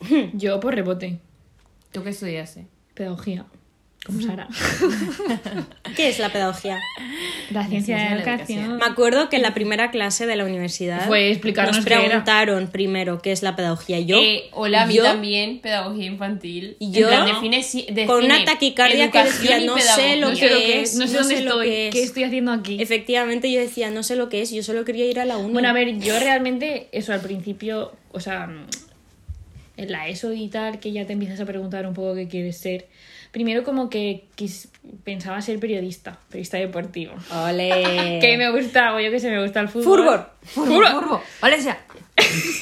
[0.34, 1.20] Yo por rebote,
[1.92, 2.66] ¿Tú qué estudiaste?
[2.94, 3.46] pedagogía,
[4.04, 4.48] como Sara.
[5.96, 6.78] ¿Qué es la pedagogía?
[7.50, 8.76] la ciencia de la educación.
[8.78, 12.02] Me acuerdo que en la primera clase de la universidad Fue explicarnos nos qué era.
[12.04, 14.00] preguntaron primero qué es la pedagogía.
[14.00, 16.76] Yo, Eh, hola, a mí yo también, pedagogía infantil.
[16.80, 20.16] Y yo- plan, define si- define con una taquicardia que decía, no sé pedagogía".
[20.16, 21.94] lo no que que es, es, no sé no dónde sé lo estoy, que es.
[21.94, 22.82] qué estoy haciendo aquí.
[22.82, 25.52] efectivamente yo decía, no sé lo que es, yo solo quería ir a la uni.
[25.52, 28.48] Bueno, a ver, yo realmente, eso al principio, o sea,
[29.76, 32.58] en la ESO y tal, que ya te empiezas a preguntar un poco qué quieres
[32.58, 32.86] ser.
[33.32, 34.68] Primero como que quis-
[35.04, 37.14] pensaba ser periodista, periodista deportivo.
[37.32, 38.18] Ole.
[38.20, 39.84] Que me gusta, o yo que sé, me gusta el fútbol.
[39.84, 40.26] Fútbol.
[40.44, 41.22] Furbo, furbo.
[41.40, 41.78] Valencia.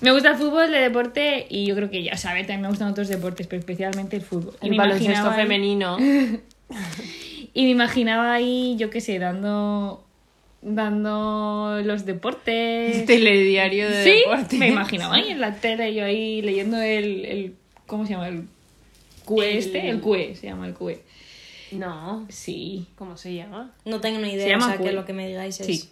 [0.00, 2.88] Me gusta el fútbol, el deporte y yo creo que ya, ver, también me gustan
[2.88, 4.54] otros deportes, pero especialmente el fútbol.
[4.60, 5.96] Y El me baloncesto ahí- femenino.
[7.54, 10.02] Y me imaginaba ahí, yo qué sé, dando
[10.62, 13.04] dando los deportes.
[13.04, 14.58] Telediario de sí, deportes.
[14.58, 17.54] me imaginaba ahí en la tele, yo ahí leyendo el, el
[17.86, 18.28] ¿cómo se llama?
[18.28, 18.44] El
[19.22, 21.02] QE este, el QE, se llama el QE.
[21.72, 22.26] No.
[22.28, 22.86] Sí.
[22.96, 23.74] ¿Cómo se llama?
[23.84, 25.66] No tengo ni Se idea, llama o sea, que lo que me digáis es...
[25.66, 25.88] Sí.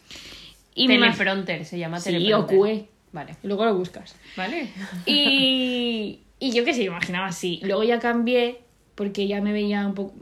[0.75, 2.59] Y Teleprompter, se llama Sí, teleprompter.
[2.59, 2.89] o QE.
[3.13, 3.37] Vale.
[3.43, 4.15] Y luego lo buscas.
[4.37, 4.69] Vale.
[5.07, 7.61] Y, y yo qué sé, me imaginaba así.
[7.65, 8.61] Luego ya cambié
[8.95, 10.15] porque ya me veía un, poco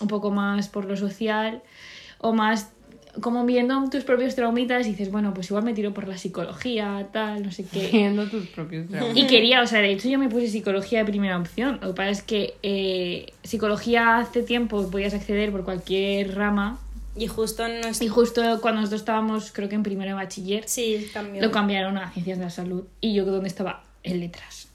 [0.00, 1.62] un poco más por lo social
[2.18, 2.72] o más
[3.20, 7.08] como viendo tus propios traumitas y dices, bueno, pues igual me tiro por la psicología,
[7.12, 7.88] tal, no sé qué.
[7.92, 9.16] Viendo tus propios traumas.
[9.16, 11.78] Y quería, o sea, de hecho yo me puse psicología de primera opción.
[11.82, 16.78] Lo que pasa es que eh, psicología hace tiempo podías acceder por cualquier rama
[17.14, 18.00] Y justo no es...
[18.00, 21.42] y justo cuando nosotros estábamos, creo que en primero de bachiller, Sí, cambió.
[21.42, 24.68] lo cambiaron a ciencias de la salud y yo donde estaba en letras.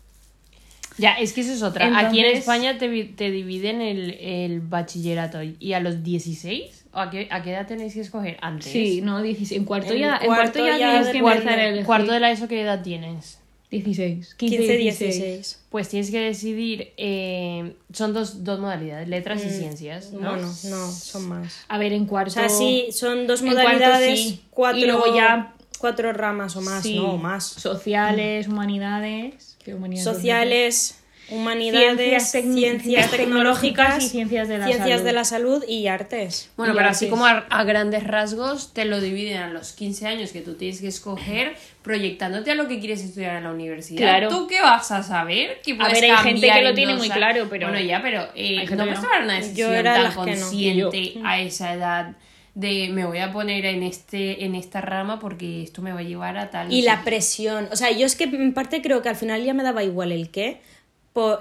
[0.97, 1.97] Ya, es que eso es otra.
[1.99, 6.99] Aquí en España te, vi- te dividen el, el bachillerato y a los 16, ¿o
[6.99, 8.37] a qué, a qué edad tenéis que escoger?
[8.41, 8.71] Antes.
[8.71, 9.59] Sí, no, 16.
[9.59, 11.85] En cuarto En ya, en cuarto cuarto ya, ya tienes que empezar elegir.
[11.85, 13.39] Cuarto de la ESO, ¿qué edad tienes?
[13.69, 15.15] 16, 15, 15, 16.
[15.15, 15.63] 16.
[15.69, 20.19] Pues tienes que decidir, eh, son dos, dos modalidades, letras y ciencias, ¿no?
[20.31, 21.65] Bueno, no, son más.
[21.67, 22.29] A ver, en cuarto.
[22.31, 24.41] O sea, sí, son dos en cuarto modalidades, sí.
[24.51, 27.45] cuatro, Y luego ya- cuatro ramas o más, sí, no, o más.
[27.45, 29.57] Sociales, humanidades.
[29.63, 30.03] ¿qué humanidades?
[30.15, 35.05] Sociales, humanidades, Ciencias ciencias, tec- ciencias tecnológicas tecnológicas y ciencias de la ciencias salud.
[35.05, 36.49] de la salud y artes.
[36.55, 36.97] Bueno, Y pero artes.
[37.01, 40.53] así como a, a grandes rasgos te lo dividen a los 15 años que tú
[40.55, 43.97] tienes que escoger proyectándote a lo que quieres estudiar en la universidad.
[43.99, 44.29] Claro.
[44.29, 45.59] ¿Tú qué vas a saber?
[45.65, 47.81] Que puedes ver, hay gente cambiar que lo en tiene muy a- claro, pero- Bueno,
[47.85, 52.15] ya, pero eh, no puedes tomar una decisión tan consciente a esa edad
[52.57, 56.03] de me voy a poner en este en esta rama porque esto me va a
[56.03, 56.73] llevar a tal...
[56.73, 57.69] Y la presión.
[57.71, 60.11] O sea, yo es que en parte creo que al final ya me daba igual
[60.11, 60.59] el qué.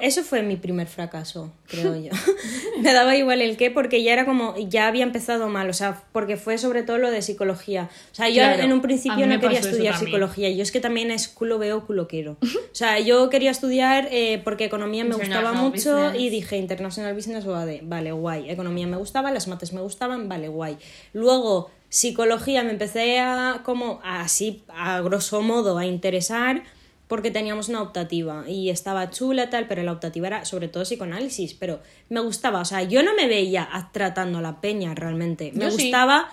[0.01, 2.11] Eso fue mi primer fracaso, creo yo.
[2.81, 6.03] me daba igual el qué porque ya era como, ya había empezado mal, o sea,
[6.12, 7.91] porque fue sobre todo lo de psicología.
[8.12, 11.11] O sea, yo Claro, en un principio no quería estudiar psicología, yo es que también
[11.11, 12.39] es culo veo, culo quiero.
[12.43, 16.21] O sea, yo quería estudiar eh, porque economía me gustaba mucho Business.
[16.23, 18.49] y dije International Business o AD, vale, guay.
[18.51, 20.79] Economía me gustaba, las mates me gustaban, vale, guay.
[21.12, 26.62] Luego, psicología me empecé a, como, así, a grosso modo, a interesar
[27.09, 31.55] porque teníamos una optativa y estaba chula tal, pero la optativa era sobre todo psicoanálisis,
[31.55, 35.64] pero me gustaba, o sea, yo no me veía tratando a la peña realmente, me
[35.66, 35.85] Yo sí.
[35.85, 36.29] gustaba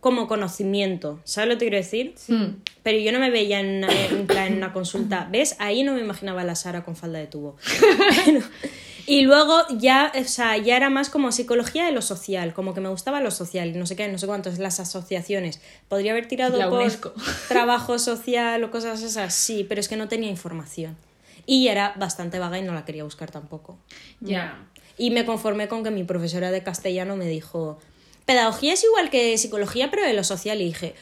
[0.00, 2.14] como conocimiento, ¿sabes lo que quiero decir?
[2.28, 2.44] Mm.
[2.82, 3.88] Pero yo no me veía en una,
[4.46, 5.26] en una consulta.
[5.32, 5.56] ¿Ves?
[5.58, 7.56] Ahí no me imaginaba a la Sara con falda de tubo.
[8.24, 8.40] Pero-
[9.06, 12.80] y luego ya, o sea, ya era más como psicología de lo social, como que
[12.80, 15.60] me gustaba lo social, no sé qué, no sé cuántos, las asociaciones.
[15.88, 16.90] Podría haber tirado La por
[17.48, 20.96] trabajo social o cosas esas, sí, pero es que no tenía información.
[21.46, 23.78] Y era bastante vaga y no la quería buscar tampoco.
[24.20, 24.66] Ya.
[24.98, 27.78] Y me conformé con que mi profesora de castellano me dijo,
[28.24, 30.60] pedagogía es igual que psicología, pero de lo social.
[30.60, 30.94] Y dije,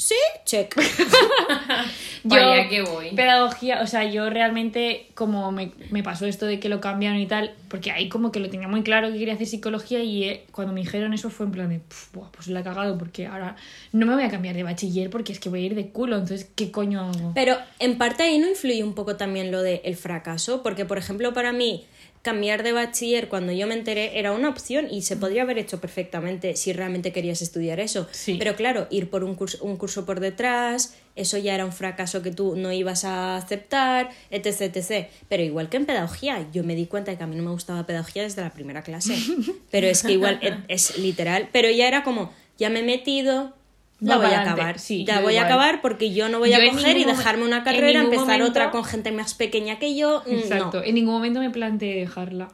[0.00, 0.74] sí, check.
[2.24, 3.10] Vaya que voy.
[3.14, 7.26] Pedagogía, o sea, yo realmente, como me, me pasó esto de que lo cambiaron y
[7.26, 10.44] tal, porque ahí como que lo tenía muy claro que quería hacer psicología y eh,
[10.52, 13.26] cuando me dijeron eso fue en plan de, "Puf, buah, pues la he cagado porque
[13.26, 13.56] ahora
[13.92, 16.16] no me voy a cambiar de bachiller porque es que voy a ir de culo,
[16.16, 17.32] entonces, ¿qué coño hago?
[17.34, 21.32] Pero en parte ahí no influye un poco también lo del fracaso, porque por ejemplo
[21.32, 21.86] para mí
[22.22, 25.80] cambiar de bachiller cuando yo me enteré era una opción y se podría haber hecho
[25.80, 28.06] perfectamente si realmente querías estudiar eso.
[28.10, 28.36] Sí.
[28.38, 32.22] Pero claro, ir por un curso, un curso por detrás, eso ya era un fracaso
[32.22, 35.08] que tú no ibas a aceptar, etc, etc.
[35.28, 37.50] Pero igual que en pedagogía, yo me di cuenta de que a mí no me
[37.50, 39.16] gustaba pedagogía desde la primera clase.
[39.70, 43.54] Pero es que igual es, es literal, pero ya era como, ya me he metido,
[44.00, 44.78] la voy a acabar.
[44.78, 47.62] Sí, ya voy a acabar porque yo no voy Yo a coger y dejarme una
[47.64, 50.22] carrera, empezar otra con gente más pequeña que yo.
[50.26, 50.84] mm, Exacto, No.
[50.84, 52.48] en ningún momento me planteé dejarla.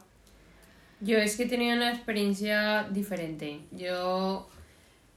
[0.99, 3.59] Yo es que tenía una experiencia diferente.
[3.71, 4.47] Yo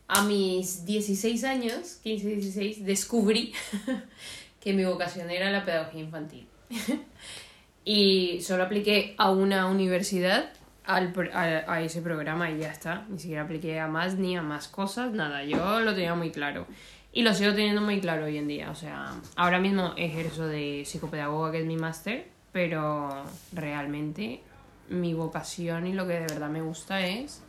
[0.09, 3.53] a mis 16 años, 15, 16, descubrí
[4.61, 6.47] que mi vocación era la pedagogía infantil.
[7.85, 10.51] y solo apliqué a una universidad
[10.85, 13.05] al, pro- a, a ese programa y ya está.
[13.09, 15.45] Ni siquiera apliqué a más ni a más cosas, nada.
[15.45, 16.67] Yo lo tenía muy claro.
[17.13, 18.71] Y lo sigo teniendo muy claro hoy en día.
[18.71, 24.41] O sea, ahora mismo ejerzo de psicopedagoga, que es mi máster, pero realmente
[24.89, 27.43] mi vocación y lo que de verdad me gusta es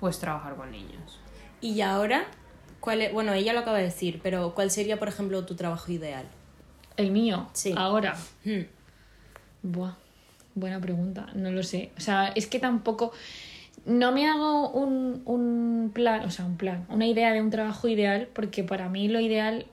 [0.00, 1.18] pues trabajar con niños.
[1.60, 2.24] Y ahora,
[2.80, 5.90] ¿cuál es- bueno, ella lo acaba de decir, pero ¿cuál sería, por ejemplo, tu trabajo
[5.92, 6.24] ideal?
[6.96, 7.74] El mío, Sí.
[7.76, 8.16] ahora.
[8.44, 8.62] Hmm.
[9.62, 9.92] Buah,
[10.60, 11.90] buena pregunta, no lo sé.
[11.96, 13.12] O sea, es que tampoco.
[13.86, 17.88] No me hago un, un plan, o sea, un plan, una idea de un trabajo
[17.88, 19.64] ideal, porque para mí lo ideal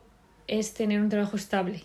[0.47, 1.81] es tener un trabajo estable.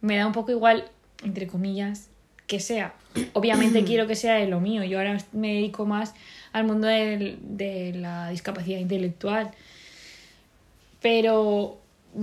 [0.00, 0.84] Me da un poco igual,
[1.22, 2.08] entre comillas,
[2.46, 2.94] que sea.
[3.34, 4.84] Obviamente quiero que sea de lo mío.
[4.84, 6.14] Yo ahora me dedico más
[6.52, 9.50] al mundo del- de la discapacidad intelectual.
[11.02, 11.78] Pero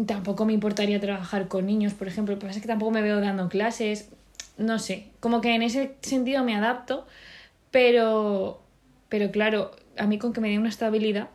[0.08, 2.34] tampoco me importaría trabajar con niños, por ejemplo.
[2.34, 4.10] Lo que pasa es que tampoco me veo dando clases.
[4.62, 7.06] No sé, como que en ese sentido me adapto,
[7.72, 8.62] pero,
[9.10, 11.30] pero claro, a mí con que me dé una estabilidad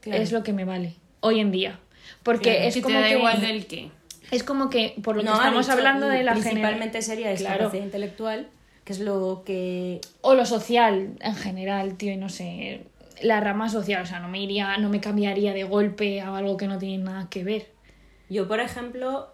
[0.00, 0.22] Claro.
[0.22, 1.78] es lo que me vale hoy en día.
[2.22, 3.90] Porque Claro, es si como te da que, igual del qué.
[4.30, 7.34] es como que, por lo que No, estamos dicho, hablando de la Principalmente genera- sería
[7.36, 7.54] Claro.
[7.64, 8.48] discapacidad intelectual,
[8.84, 10.00] que es lo que...
[10.22, 12.84] O lo social en general, tío, y no sé.
[13.20, 16.56] La rama social, o sea, no me iría, no me cambiaría de golpe a algo
[16.56, 17.66] que no tiene nada que ver.
[18.30, 19.28] Yo, por ejemplo,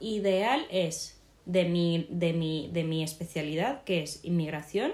[0.00, 1.13] ideal es
[1.46, 4.92] de mi, de mi, de mi especialidad, que es inmigración,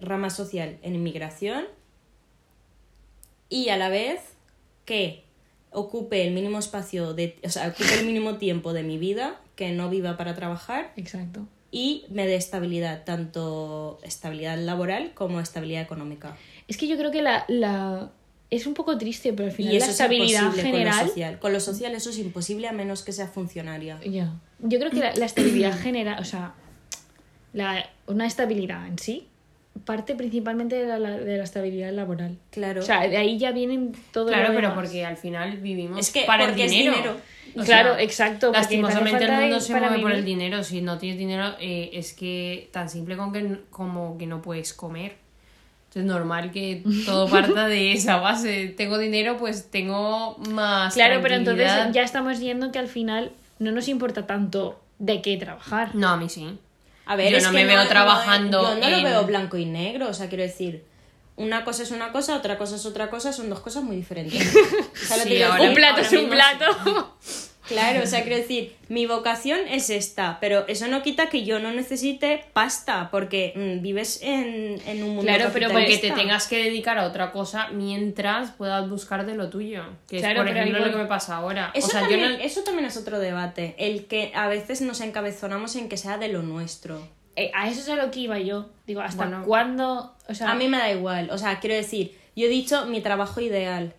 [0.00, 1.64] rama social en inmigración,
[3.48, 4.20] y a la vez
[4.84, 5.24] que
[5.72, 9.72] ocupe el mínimo espacio de, o sea, ocupe el mínimo tiempo de mi vida, que
[9.72, 11.46] no viva para trabajar Exacto.
[11.70, 16.36] y me dé estabilidad, tanto estabilidad laboral como estabilidad económica.
[16.66, 18.10] Es que yo creo que la, la...
[18.50, 21.08] es un poco triste, pero al final y la estabilidad es imposible con lo general.
[21.08, 21.38] social.
[21.38, 23.98] Con lo social eso es imposible a menos que sea funcionaria.
[24.04, 24.32] Ya.
[24.58, 26.54] Yo creo que la, la estabilidad general, o sea,
[27.52, 29.26] la, una estabilidad en sí,
[29.84, 32.38] parte principalmente de la, la- de la estabilidad laboral.
[32.50, 32.80] Claro.
[32.80, 34.74] O sea, de ahí ya vienen todo Claro, lo pero demás.
[34.84, 36.92] porque al final vivimos Es que para el dinero.
[36.92, 37.16] dinero.
[37.56, 40.62] O Claro, sea, exacto, Lastimosamente el mundo se mueve por el dinero.
[40.62, 44.72] Si no tienes dinero, eh, es que tan simple como que, como que no puedes
[44.72, 45.16] comer.
[45.90, 48.68] Entonces es normal que todo parta de esa base.
[48.68, 50.94] Tengo dinero, pues tengo más.
[50.94, 55.36] Claro, pero entonces ya estamos viendo que al final no nos importa tanto de qué
[55.36, 55.96] trabajar.
[55.96, 56.56] No, a mí sí.
[57.06, 59.64] A ver, Yo es no que me veo trabajando yo no lo veo blanco y
[59.64, 60.84] negro, o sea, quiero decir,
[61.34, 64.54] una cosa es una cosa, otra cosa es otra cosa, son dos cosas muy diferentes.
[65.60, 67.16] Un plato ahora es un mismo plato.
[67.70, 71.58] Claro, o sea, quiero decir, mi vocación es esta, pero eso no quita que yo
[71.58, 76.46] no necesite pasta, porque mm, vives en, en un mundo Claro, pero Porque te tengas
[76.48, 79.84] que dedicar a otra cosa mientras puedas buscar de lo tuyo.
[80.08, 81.70] Que Claro, es, por ejemplo, igual- lo que me pasa ahora.
[81.74, 82.34] Eso, o sea, también, yo no...
[82.44, 86.28] eso también es otro debate, el que a veces nos encabezonamos en que sea de
[86.28, 87.00] lo nuestro.
[87.36, 88.68] Eh, a eso es a lo que iba yo.
[88.86, 89.44] Digo, ¿hasta Bueno.
[89.46, 90.16] cuándo?
[90.28, 93.00] O sea, A mí me da igual, o sea, quiero decir, yo he dicho mi
[93.00, 93.94] trabajo ideal,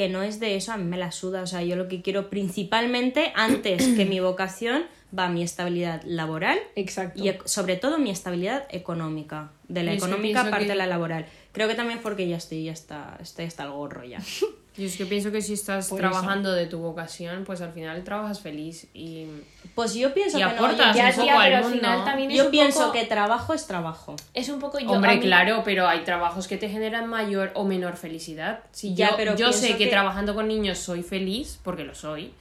[0.00, 2.00] que no es de eso, a mí me la suda, o sea, yo lo que
[2.00, 4.84] quiero principalmente, antes que mi vocación,
[5.16, 7.22] va mi estabilidad laboral Exacto.
[7.22, 11.26] y sobre todo mi estabilidad económica, de la Y económica parte que- de la laboral.
[11.52, 14.18] Creo que también porque ya estoy, ya está, estoy hasta el gorro ya.
[14.76, 18.02] Yo es que pienso que si estás Por trabajando de tu vocación, pues al final
[18.04, 19.26] trabajas feliz y,
[19.74, 21.62] Pues yo pienso y que no, aportas yo- Ya, un poco tía, al pero al
[21.64, 21.76] mundo.
[22.04, 24.14] final Yo pienso poco- que trabajo es trabajo.
[24.32, 24.88] Es un poco yo.
[24.92, 28.60] Hombre, mí- claro, pero hay trabajos que te generan mayor o menor felicidad.
[28.70, 31.94] Si Ya, yo, pero yo sé que, que- trabajando con niños soy feliz, porque lo
[31.96, 32.32] soy,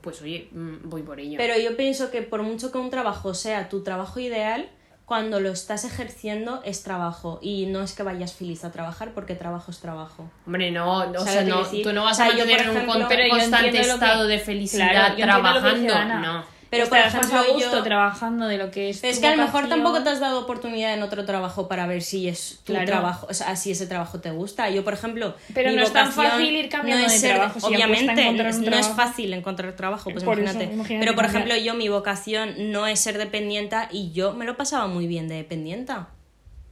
[0.00, 1.38] pues oye, mm, voy por ello.
[1.38, 4.68] Pero yo pienso que por mucho que un trabajo sea tu trabajo ideal,
[5.06, 9.36] cuando lo estás ejerciendo es trabajo y no es que vayas feliz a trabajar porque
[9.36, 10.28] trabajo es trabajo.
[10.46, 13.28] Hombre, no, o ¿Sabes sea, no, tú no vas O sea, a mantener en un
[13.30, 16.04] constante que- estado de felicidad Claro, trabajando.
[16.20, 16.55] No.
[16.68, 18.98] Pero, por más ejemplo, a gusto yo- trabajando de lo que es.
[19.00, 21.86] Pero es que a lo mejor tampoco te has dado oportunidad en otro trabajo para
[21.86, 22.86] ver si es tu Claro.
[22.86, 24.68] trabajo, o sea, si ese trabajo te gusta.
[24.70, 27.60] Yo, por ejemplo, Pero mi no es tan fácil ir cambiando no de ser- trabajo,
[27.60, 30.74] si obviamente, no es fácil encontrar trabajo, pues Por eso, imagínate.
[30.74, 34.56] imagínate Pero, por ejemplo, yo mi vocación no es ser dependienta y yo me lo
[34.56, 36.08] pasaba muy bien de dependienta.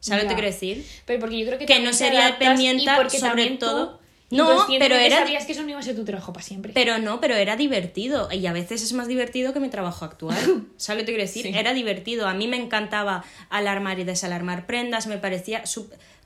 [0.00, 0.85] ¿Sabes lo que quiero decir?
[1.07, 2.37] Pero porque yo creo que Que no sería
[2.96, 6.32] porque sobre todo- No, pero era- sabías que eso no iba a ser tu trabajo
[6.32, 6.72] para siempre.
[6.74, 8.30] Pero no, pero era divertido.
[8.32, 10.37] Y a veces es más divertido que mi trabajo actual.
[10.76, 11.42] ¿Sabes lo que te quiero decir?
[11.46, 11.52] Sí.
[11.54, 12.26] Era divertido.
[12.26, 15.06] A mí me encantaba alarmar y desalarmar prendas.
[15.06, 15.62] Me parecía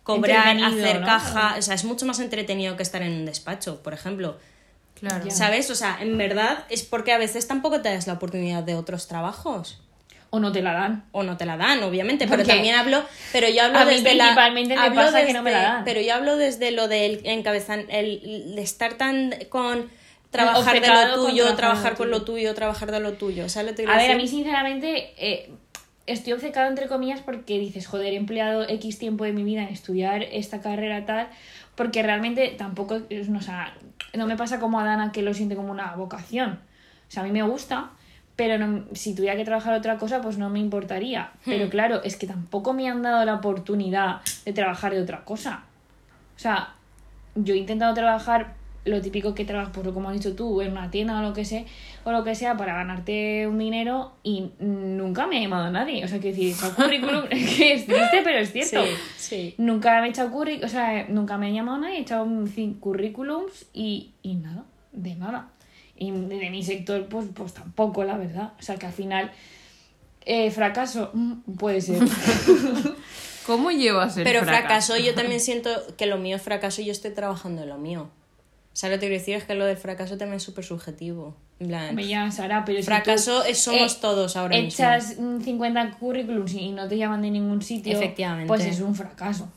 [0.02, 1.06] cobrar, hacer ¿no?
[1.06, 1.56] caja.
[1.58, 4.38] O sea, es mucho más entretenido que estar en un despacho, por ejemplo.
[4.94, 5.30] Claro.
[5.30, 5.70] ¿Sabes?
[5.70, 9.06] O sea, en verdad es porque a veces tampoco te das la oportunidad de otros
[9.06, 9.80] trabajos.
[10.30, 11.04] O no te la dan.
[11.12, 14.14] O no te la dan, obviamente, pero también hablo, pero yo hablo a mí desde
[14.14, 15.84] la principalmente me hablo pasa que no me la dan.
[15.84, 19.90] Pero yo hablo desde lo del encabezar, el de estar tan con
[20.30, 23.48] trabajar de lo tuyo, trabajar con lo tuyo, trabajar de lo tuyo.
[23.48, 25.50] ¿Sabes lo que te quiero A ver, a mí sinceramente eh,
[26.06, 29.68] estoy obcecado entre comillas porque dices, joder, he empleado X tiempo de mi vida en
[29.68, 31.28] estudiar esta carrera tal,
[31.74, 33.74] porque realmente tampoco, no, o sea,
[34.14, 36.60] no me pasa como a Dana que lo siente como una vocación.
[37.08, 37.90] O sea, a mí me gusta,
[38.38, 41.32] pero no- si tuviera que trabajar otra cosa, pues no me importaría.
[41.44, 45.64] Pero claro, es que tampoco me han dado la oportunidad de trabajar de otra cosa.
[46.36, 46.68] O sea,
[47.34, 50.88] yo he intentado trabajar lo típico que trabajas, pues como has dicho tú, en una
[50.88, 51.64] tienda o lo que sea,
[52.04, 56.04] o lo que sea, para ganarte un dinero y nunca me ha llamado a nadie.
[56.04, 58.84] O sea, que decir, currículum, es que es triste, pero es cierto.
[58.84, 59.54] Sí, sí.
[59.58, 62.24] Nunca me he echado currículum, o sea, nunca me ha llamado nadie, he echado
[62.80, 65.48] currículums y, y nada, de nada.
[65.98, 68.52] Y de, mi sector, pues, pues tampoco, la verdad.
[68.58, 69.32] O sea, que al final,
[70.24, 72.00] eh, fracaso, mm, puede ser.
[73.46, 74.92] ¿Cómo llevas el Pero fracaso?
[74.92, 77.78] fracaso, yo también siento que lo mío es fracaso y yo estoy trabajando en lo
[77.78, 78.10] mío.
[78.74, 79.34] ¿Sabes lo que te quiero decir?
[79.36, 81.34] Es que lo del fracaso también es súper subjetivo.
[81.58, 84.68] Plan, Me llaman Sara, pero si Fracaso tú, es- somos todos ahora mismo.
[84.68, 87.96] Echas mm, 50 currículums y no te llaman de ningún sitio.
[87.96, 88.46] Efectivamente.
[88.46, 89.48] Pues es un fracaso.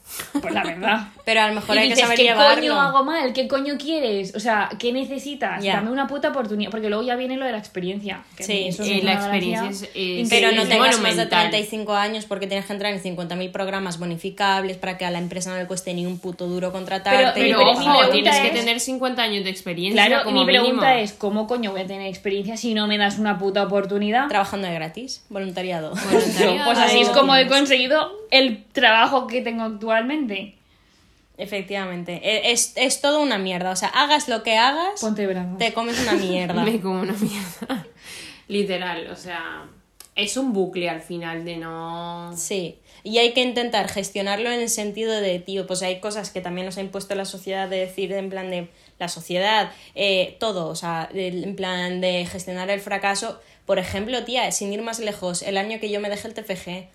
[0.42, 1.08] Pues la verdad.
[1.26, 2.56] Pero a lo mejor y hay que dices, saber ¿qué llevarlo.
[2.56, 3.34] coño hago mal?
[3.34, 4.34] ¿Qué coño quieres?
[4.36, 5.64] O sea, ¿qué necesitas?
[5.64, 5.76] Ya.
[5.76, 6.72] Dame una puta oportunidad.
[6.72, 8.24] Porque luego ya viene lo de la experiencia.
[8.36, 11.50] que Sí, eso eh, es la experiencia es- es- Pero no tengas más de monumental.
[11.52, 15.52] 35 años porque tienes que entrar en 50.000 programas bonificables para que a la empresa
[15.52, 17.40] no le cueste ni un puto duro contratarte.
[17.40, 20.46] Pero- Pero, Mi ojo, tienes que tener 50 años de experiencia Claro, y como mi
[20.46, 21.04] pregunta mínimo.
[21.04, 24.28] es, ¿cómo coño voy a tener experiencia si no me das una puta oportunidad?
[24.28, 25.94] Trabajando de gratis, voluntariado.
[26.12, 26.66] Voluntariado.
[26.66, 30.56] Pues así es como he conseguido el trabajo que tengo actualmente.
[31.38, 32.22] Efectivamente.
[32.24, 33.72] E- Es, es todo una mierda.
[33.72, 35.28] O sea, hagas lo que hagas, Ponte
[35.58, 36.64] te comes una mierda.
[36.64, 37.86] Me como una mierda.
[38.48, 39.66] Literal, o sea,
[40.16, 42.32] es un bucle al final de no...
[42.36, 46.42] Sí, y hay que intentar gestionarlo en el sentido de, tío, pues hay cosas que
[46.42, 48.70] también nos ha impuesto la sociedad de decir en plan de
[49.02, 53.40] la sociedad, eh, todo, o sea, en plan de gestionar el fracaso.
[53.66, 56.88] Por ejemplo, tía, sin ir más lejos, el año que yo me dejé el TFG,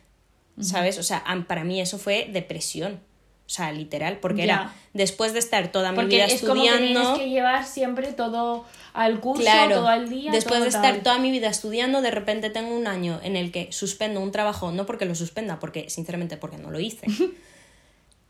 [0.60, 0.98] ¿sabes?
[0.98, 3.00] O sea, para mí eso fue depresión.
[3.46, 4.44] O sea, literal, porque Ya.
[4.54, 7.00] era después de estar toda mi Porque vida es como que estudiando.
[7.00, 10.32] tienes que llevar siempre todo al curso, Claro, todo al día.
[10.32, 11.02] después todo de estar tal.
[11.04, 14.72] toda mi vida estudiando, de repente tengo un año en el que suspendo un trabajo,
[14.72, 17.06] no porque lo suspenda, porque sinceramente porque no lo hice.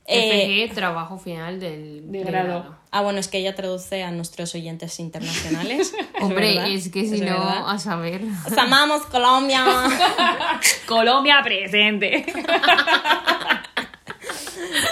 [0.08, 2.76] Eh, FG, trabajo final del de del grado.
[2.92, 5.92] ah, bueno, es que ella traduce a nuestros oyentes internacionales.
[6.16, 7.64] Es Hombre, verdad, es que si es no, verdad.
[7.70, 8.22] a saber.
[8.46, 9.64] Os amamos, Colombia.
[10.86, 12.24] Colombia presente.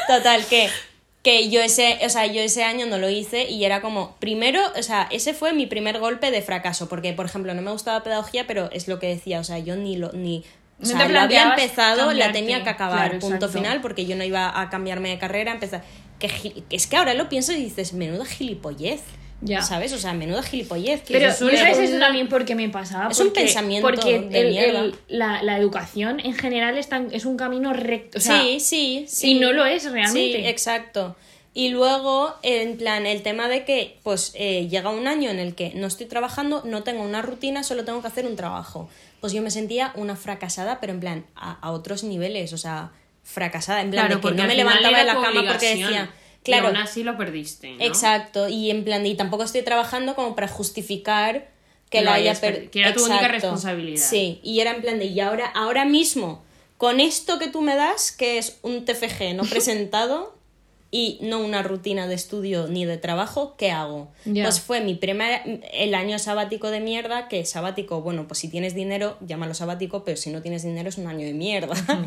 [0.09, 0.69] Total, que,
[1.23, 4.61] que yo ese, o sea, yo ese año no lo hice y era como, primero,
[4.79, 8.03] o sea, ese fue mi primer golpe de fracaso, porque, por ejemplo, no me gustaba
[8.03, 10.45] pedagogía, pero es lo que decía, o sea, yo ni lo, ni,
[10.81, 13.59] o No sea, te lo había empezado, la tenía que acabar, Claro, punto exacto.
[13.59, 15.83] final, porque yo no iba a cambiarme de carrera, empezar,
[16.19, 19.01] que, es que ahora lo pienso y dices, menuda gilipollez,
[19.41, 19.63] Ya.
[19.63, 19.93] ¿sabes?
[19.93, 21.03] O sea, menuda gilipollez.
[21.03, 23.11] que Pero es ¿no un- sabes eso también porque me pasaba?
[23.11, 27.37] Es un pensamiento porque de el- la, la educación en general es, tan- es un
[27.37, 28.19] camino recto.
[28.19, 29.33] O sea, sí, sí, sí.
[29.33, 30.39] y no lo es realmente.
[30.41, 31.17] Sí, exacto.
[31.57, 35.55] Y luego, en plan, el tema de que, pues, eh, llega un año en el
[35.55, 38.89] que no estoy trabajando, no tengo una rutina, solo tengo que hacer un trabajo.
[39.21, 42.93] Pues yo me sentía una fracasada, pero en plan, a, a otros niveles, o sea,
[43.23, 46.11] fracasada, en plan, Claro, de que no me levantaba de la cama porque decía,
[46.43, 46.65] Claro.
[46.65, 47.73] Y aún así lo perdiste.
[47.73, 47.83] ¿no?
[47.83, 51.49] Exacto, y en plan, y tampoco estoy trabajando como para justificar
[51.89, 52.71] que Lo la haya perdido.
[52.71, 54.05] que era tu única responsabilidad.
[54.05, 56.45] Sí, y era en plan de, y ahora, ahora mismo,
[56.77, 60.37] con esto que tú me das, que es un TFG no presentado
[60.97, 64.13] y no una rutina de estudio ni de trabajo, ¿qué hago?
[64.23, 68.77] Pues fue mi primer, el año sabático de mierda, que sabático, bueno, pues si tienes
[68.77, 71.75] dinero, llámalo sabático, pero si no tienes dinero es un año de mierda.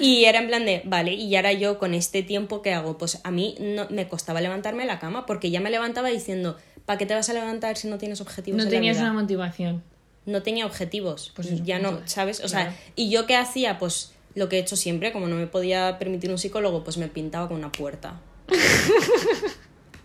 [0.00, 2.98] Y era en plan de, vale, y ahora yo con este tiempo, ¿qué hago?
[2.98, 6.56] Pues a mí no, me costaba levantarme de la cama porque ya me levantaba diciendo,
[6.86, 9.10] ¿para qué te vas a levantar si no tienes objetivos No en tenías la vida?
[9.12, 9.82] una motivación.
[10.26, 12.40] No tenía objetivos, Pues eso, ya no, ¿sabes?
[12.40, 12.74] O sea.
[12.96, 13.78] ¿y yo qué hacía?
[13.78, 17.08] Pues lo que he hecho siempre, como no me podía permitir un psicólogo, pues me
[17.08, 18.20] pintaba con una puerta.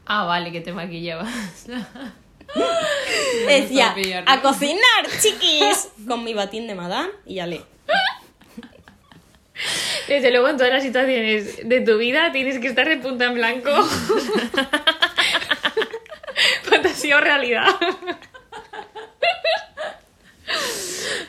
[0.06, 1.30] Ah, vale, que te maquillabas.
[3.48, 7.62] Decía, a cocinar, chiquis, con mi batín de madame y ya le.
[10.08, 13.36] Desde luego, en todas las situaciones de tu vida tienes que estar de punta en
[13.36, 13.70] blanco.
[16.64, 17.68] Fantasía o realidad.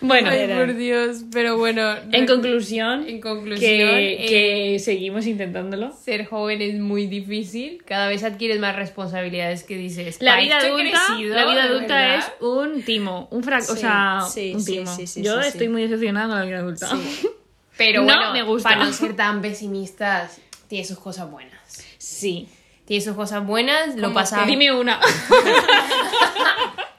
[0.00, 1.18] Bueno, Ay, por Dios.
[1.32, 1.94] Pero bueno.
[2.12, 4.26] en conclusión, En conclusión, que, eh,
[4.72, 5.92] que seguimos intentándolo.
[5.92, 7.82] ser joven es muy difícil.
[7.86, 10.18] Cada vez adquieres más responsabilidades que dices.
[10.20, 12.16] La "Pa' vida adulta, crecido, la vida adulta verdad".
[12.18, 14.96] es un timo, un fracaso, o Sí, sea, sí, un timo.
[15.06, 16.88] sí, Yo estoy muy decepcionada con la vida adulta.
[17.76, 18.68] Pero No bueno, me gusta.
[18.70, 20.38] para no ser tan pesimistas,
[20.68, 21.52] tiene sus cosas buenas.
[21.98, 22.46] Sí.
[22.84, 24.44] Tiene sus cosas buenas, lo ¿Cómo pasa.
[24.46, 24.98] Dime una.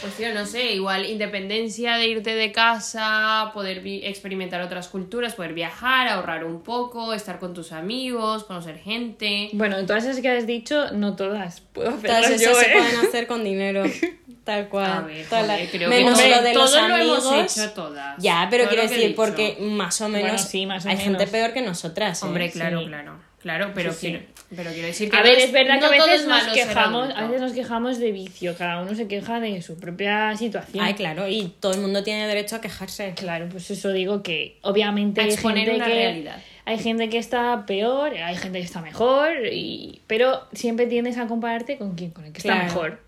[0.00, 5.54] Pues tío, no sé, igual independencia de irte de casa, poder experimentar otras culturas, poder
[5.54, 9.50] viajar, ahorrar un poco, estar con tus amigos, conocer gente.
[9.54, 11.62] bueno, todas esas que has dicho, no todas.
[11.72, 12.72] Puedo Todas esas yo, se ¿eh?
[12.74, 13.82] pueden hacer con dinero.
[14.44, 14.90] Tal cual.
[14.90, 17.26] A ver, Toda la- joder, creo menos que lo de los todo lo amigos.
[17.32, 18.22] hemos hecho todas.
[18.22, 21.18] Ya, pero Todo quiero decir, porque más o menos Bueno, sí, más o hay menos.
[21.18, 22.22] gente peor que nosotras.
[22.22, 22.26] ¿eh?
[22.26, 22.86] Hombre, claro, Sí.
[22.86, 23.18] claro.
[23.42, 24.06] Claro, pero, Sí, sí.
[24.08, 24.24] quiero,
[24.54, 25.16] pero quiero decir que.
[25.16, 27.98] A ver, es verdad no que a veces es nos quejamos, a veces nos quejamos
[27.98, 30.84] de vicio, cada uno se queja de su propia situación.
[30.84, 33.12] Ay, claro, y todo el mundo tiene derecho a quejarse.
[33.14, 36.42] Claro, pues eso digo que obviamente A hay gente una que realidad.
[36.64, 41.26] hay gente que está peor, hay gente que está mejor, y pero siempre tiendes a
[41.26, 43.00] compararte con quién, con el que está mejor.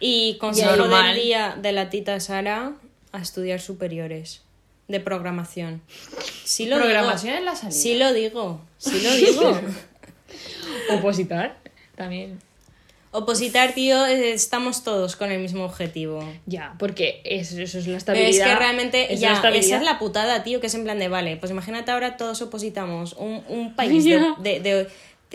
[0.00, 2.72] Y consejo del día de la tita Sara
[3.12, 4.42] a estudiar superiores
[4.88, 5.80] de programación.
[6.44, 7.38] Sí lo Programación digo.
[7.38, 7.78] es la salida.
[7.80, 9.60] Sí lo digo, sí lo digo.
[10.90, 11.56] Opositar
[11.96, 12.38] también.
[13.16, 16.28] Opositar, tío, estamos todos con el mismo objetivo.
[16.46, 18.46] Ya, porque eso, eso es la Pero estabilidad.
[18.48, 21.06] es que realmente es ya, esa es la putada, tío, que es en plan de,
[21.06, 24.34] vale, pues imagínate ahora todos opositamos un, un país de, Ya.
[24.40, 24.88] de- de-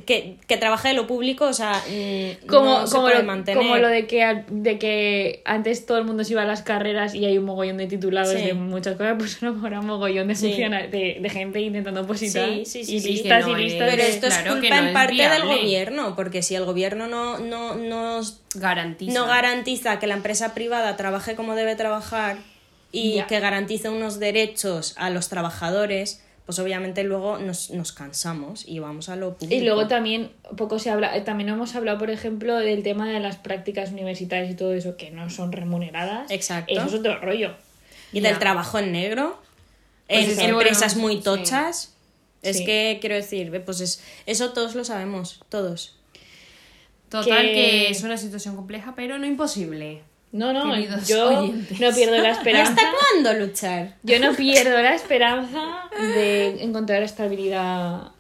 [0.05, 3.25] que, que trabaja de lo público, o sea, mm, como, no se como, puede lo,
[3.25, 3.57] mantener.
[3.57, 6.61] como lo de que, al- de que antes todo el mundo se iba a las
[6.61, 8.41] carreras y hay un mogollón de titulados Sí.
[8.45, 10.47] de muchas cosas, pues ahora habrá un mogollón de, Sí.
[10.47, 13.71] funciona- de, de gente intentando opositar Sí, sí, sí, y sí, listas no y es-
[13.71, 16.65] listas Pero esto es claro culpa no en es parte del gobierno, porque si el
[16.65, 18.21] gobierno no, no, no,
[18.55, 19.13] Garantiza.
[19.13, 22.37] no garantiza que la empresa privada trabaje como debe trabajar
[22.91, 23.27] y Ya.
[23.27, 29.07] que garantice unos derechos a los trabajadores, pues obviamente luego nos, nos cansamos y vamos
[29.07, 29.53] a lo público.
[29.61, 33.19] Y luego también poco se habla, eh, también hemos hablado, por ejemplo, del tema de
[33.19, 36.31] las prácticas universitarias y todo eso que no son remuneradas.
[36.31, 36.73] Exacto.
[36.73, 37.53] Eso es otro rollo.
[38.11, 39.39] Y del trabajo en negro,
[40.07, 41.21] Pues en empresas bueno, muy sí.
[41.23, 41.93] tochas.
[42.41, 42.65] Es Sí.
[42.65, 45.97] que quiero decir, pues es, eso todos lo sabemos, todos.
[47.09, 47.89] Total, que- que...
[47.91, 50.01] es una situación compleja, pero no imposible.
[50.31, 51.79] No, no, Queridos yo oyentes.
[51.79, 52.71] no pierdo la ¿Y esperanza.
[52.71, 53.95] hasta cuándo luchar?
[54.03, 58.11] Yo no pierdo la esperanza de encontrar estabilidad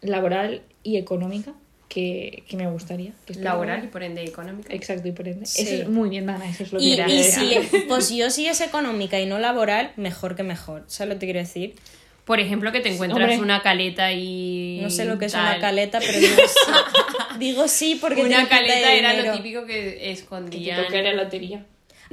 [0.00, 1.52] laboral y económica
[1.88, 3.12] que, que me gustaría.
[3.26, 3.34] Que.
[3.34, 4.72] Laboral y por ende económica.
[4.72, 5.46] Exacto, y por ende.
[5.46, 5.62] Sí.
[5.62, 7.08] Eso es muy bien, Dana, eso es lo que Y, era.
[7.10, 7.54] y si,
[7.88, 10.84] pues yo si es económica y no laboral, mejor que mejor.
[10.86, 11.74] ¿Sabes lo que quiero decir?
[12.24, 13.38] Por ejemplo, que te encuentras Hombre.
[13.42, 14.80] una caleta y.
[14.82, 15.46] No sé lo que es tal.
[15.50, 16.72] una caleta, pero digo sí.
[17.38, 19.30] Digo sí porque Una caleta era dinero.
[19.32, 20.86] lo típico que escondían.
[20.88, 21.64] que era lotería.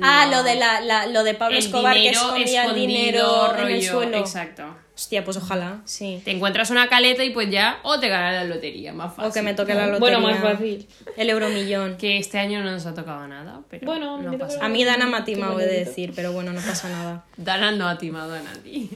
[0.01, 0.37] Ah, No.
[0.37, 3.63] lo de la, la- lo de Pablo el Escobar que escondía el dinero en el
[3.63, 4.17] rollo, suelo.
[4.17, 4.63] Exacto.
[4.93, 6.21] Hostia, pues ojalá, sí.
[6.23, 9.29] Te encuentras una caleta y pues ya, o te ganas la lotería, más fácil.
[9.29, 9.99] O que me toque la lotería.
[9.99, 10.87] Bueno, más fácil.
[11.17, 11.97] El euromillón.
[11.97, 14.83] Que este año no nos ha tocado nada, pero Bueno, no pasa toca- A mí
[14.85, 17.25] Dana me ha timado, he de decir, pero bueno, no pasa nada.
[17.37, 18.87] Dana no ha timado a nadie.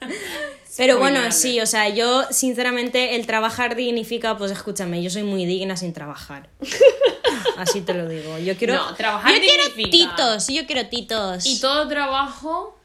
[0.76, 5.46] Pero bueno, sí, o sea, yo sinceramente el trabajar dignifica, pues escúchame, yo soy muy
[5.46, 6.50] digna sin trabajar.
[7.56, 8.38] Así te lo digo.
[8.38, 8.74] Yo quiero.
[8.74, 11.46] No, trabajar Yo quiero titos, yo quiero titos.
[11.46, 12.78] Y todo trabajo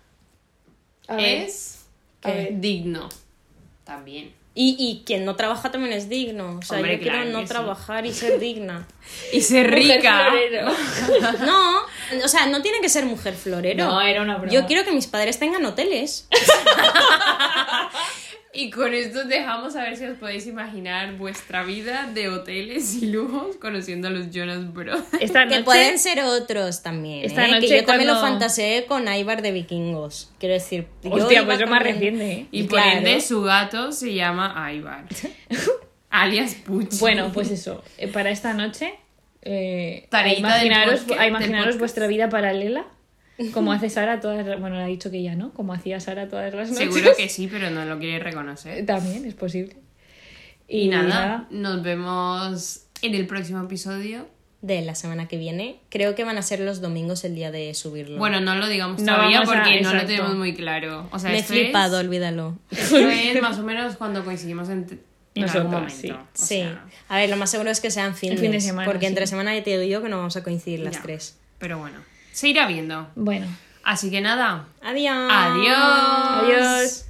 [1.07, 1.79] A ver, es
[2.23, 2.61] a ver.
[2.61, 3.09] digno.
[3.83, 4.33] También.
[4.53, 6.59] Y, y quien no trabaja también es digno.
[6.59, 7.45] O sea, Hombre, yo quiero claro no sí.
[7.47, 8.87] trabajar y ser digna.
[9.33, 10.27] Y ser rica.
[10.29, 10.71] florero.
[11.45, 11.81] No,
[12.23, 13.85] o sea, no tiene que ser mujer florero.
[13.85, 14.51] No, era una broma.
[14.53, 16.27] Yo quiero que mis padres tengan hoteles.
[18.53, 23.05] Y con esto dejamos a ver si os podéis imaginar vuestra vida de hoteles y
[23.07, 25.05] lujos conociendo a los Jonas Brothers.
[25.21, 27.23] Esta Que noche, pueden ser otros también.
[27.23, 27.51] Esta ¿eh?
[27.51, 30.33] noche que yo también lo fantaseé con Aibar de vikingos.
[30.37, 32.47] Quiero decir, yo Hostia, pues es más reciente, ¿eh?
[32.51, 32.97] Y por Claro.
[32.97, 35.05] ende su gato se llama Ivar.
[36.09, 36.99] alias Pucci.
[36.99, 37.81] Bueno, pues eso.
[37.97, 38.93] eh, Para esta noche,
[39.43, 42.85] eh, a imaginaros, a imaginaros vuestra vida paralela.
[43.53, 44.59] Como hace Sara todas las...
[44.59, 45.51] Bueno, ha dicho que ya, ¿no?
[45.53, 46.93] Como hacía Sara todas las noches.
[46.93, 48.85] Seguro que sí, pero no lo quiere reconocer.
[48.85, 49.75] También es posible.
[50.67, 54.27] Y, nada, nos vemos en el próximo episodio.
[54.61, 55.79] De la semana que viene.
[55.89, 58.19] Creo que van a ser los domingos el día de subirlo.
[58.19, 61.09] Bueno, no lo digamos No todavía vamos a- porque no lo tenemos muy claro.
[61.11, 62.59] O sea, Me he flipado, Es, olvídalo.
[62.69, 64.85] esto es más o menos cuando coincidimos en,
[65.33, 65.95] en algún Nosotras, momento.
[65.95, 66.11] sí.
[66.11, 66.45] O Sí.
[66.59, 68.39] sea, A ver, lo más seguro es que sean fines.
[68.39, 69.09] fin de semana, porque sí.
[69.09, 71.01] entre semana ya te digo yo que no vamos a coincidir las ya.
[71.01, 71.39] tres.
[71.57, 71.97] Pero bueno,
[72.31, 73.07] se irá viendo.
[73.15, 73.47] Bueno.
[73.83, 75.31] Así que nada, Adiós.
[75.31, 76.43] adiós.
[76.43, 77.05] Adiós.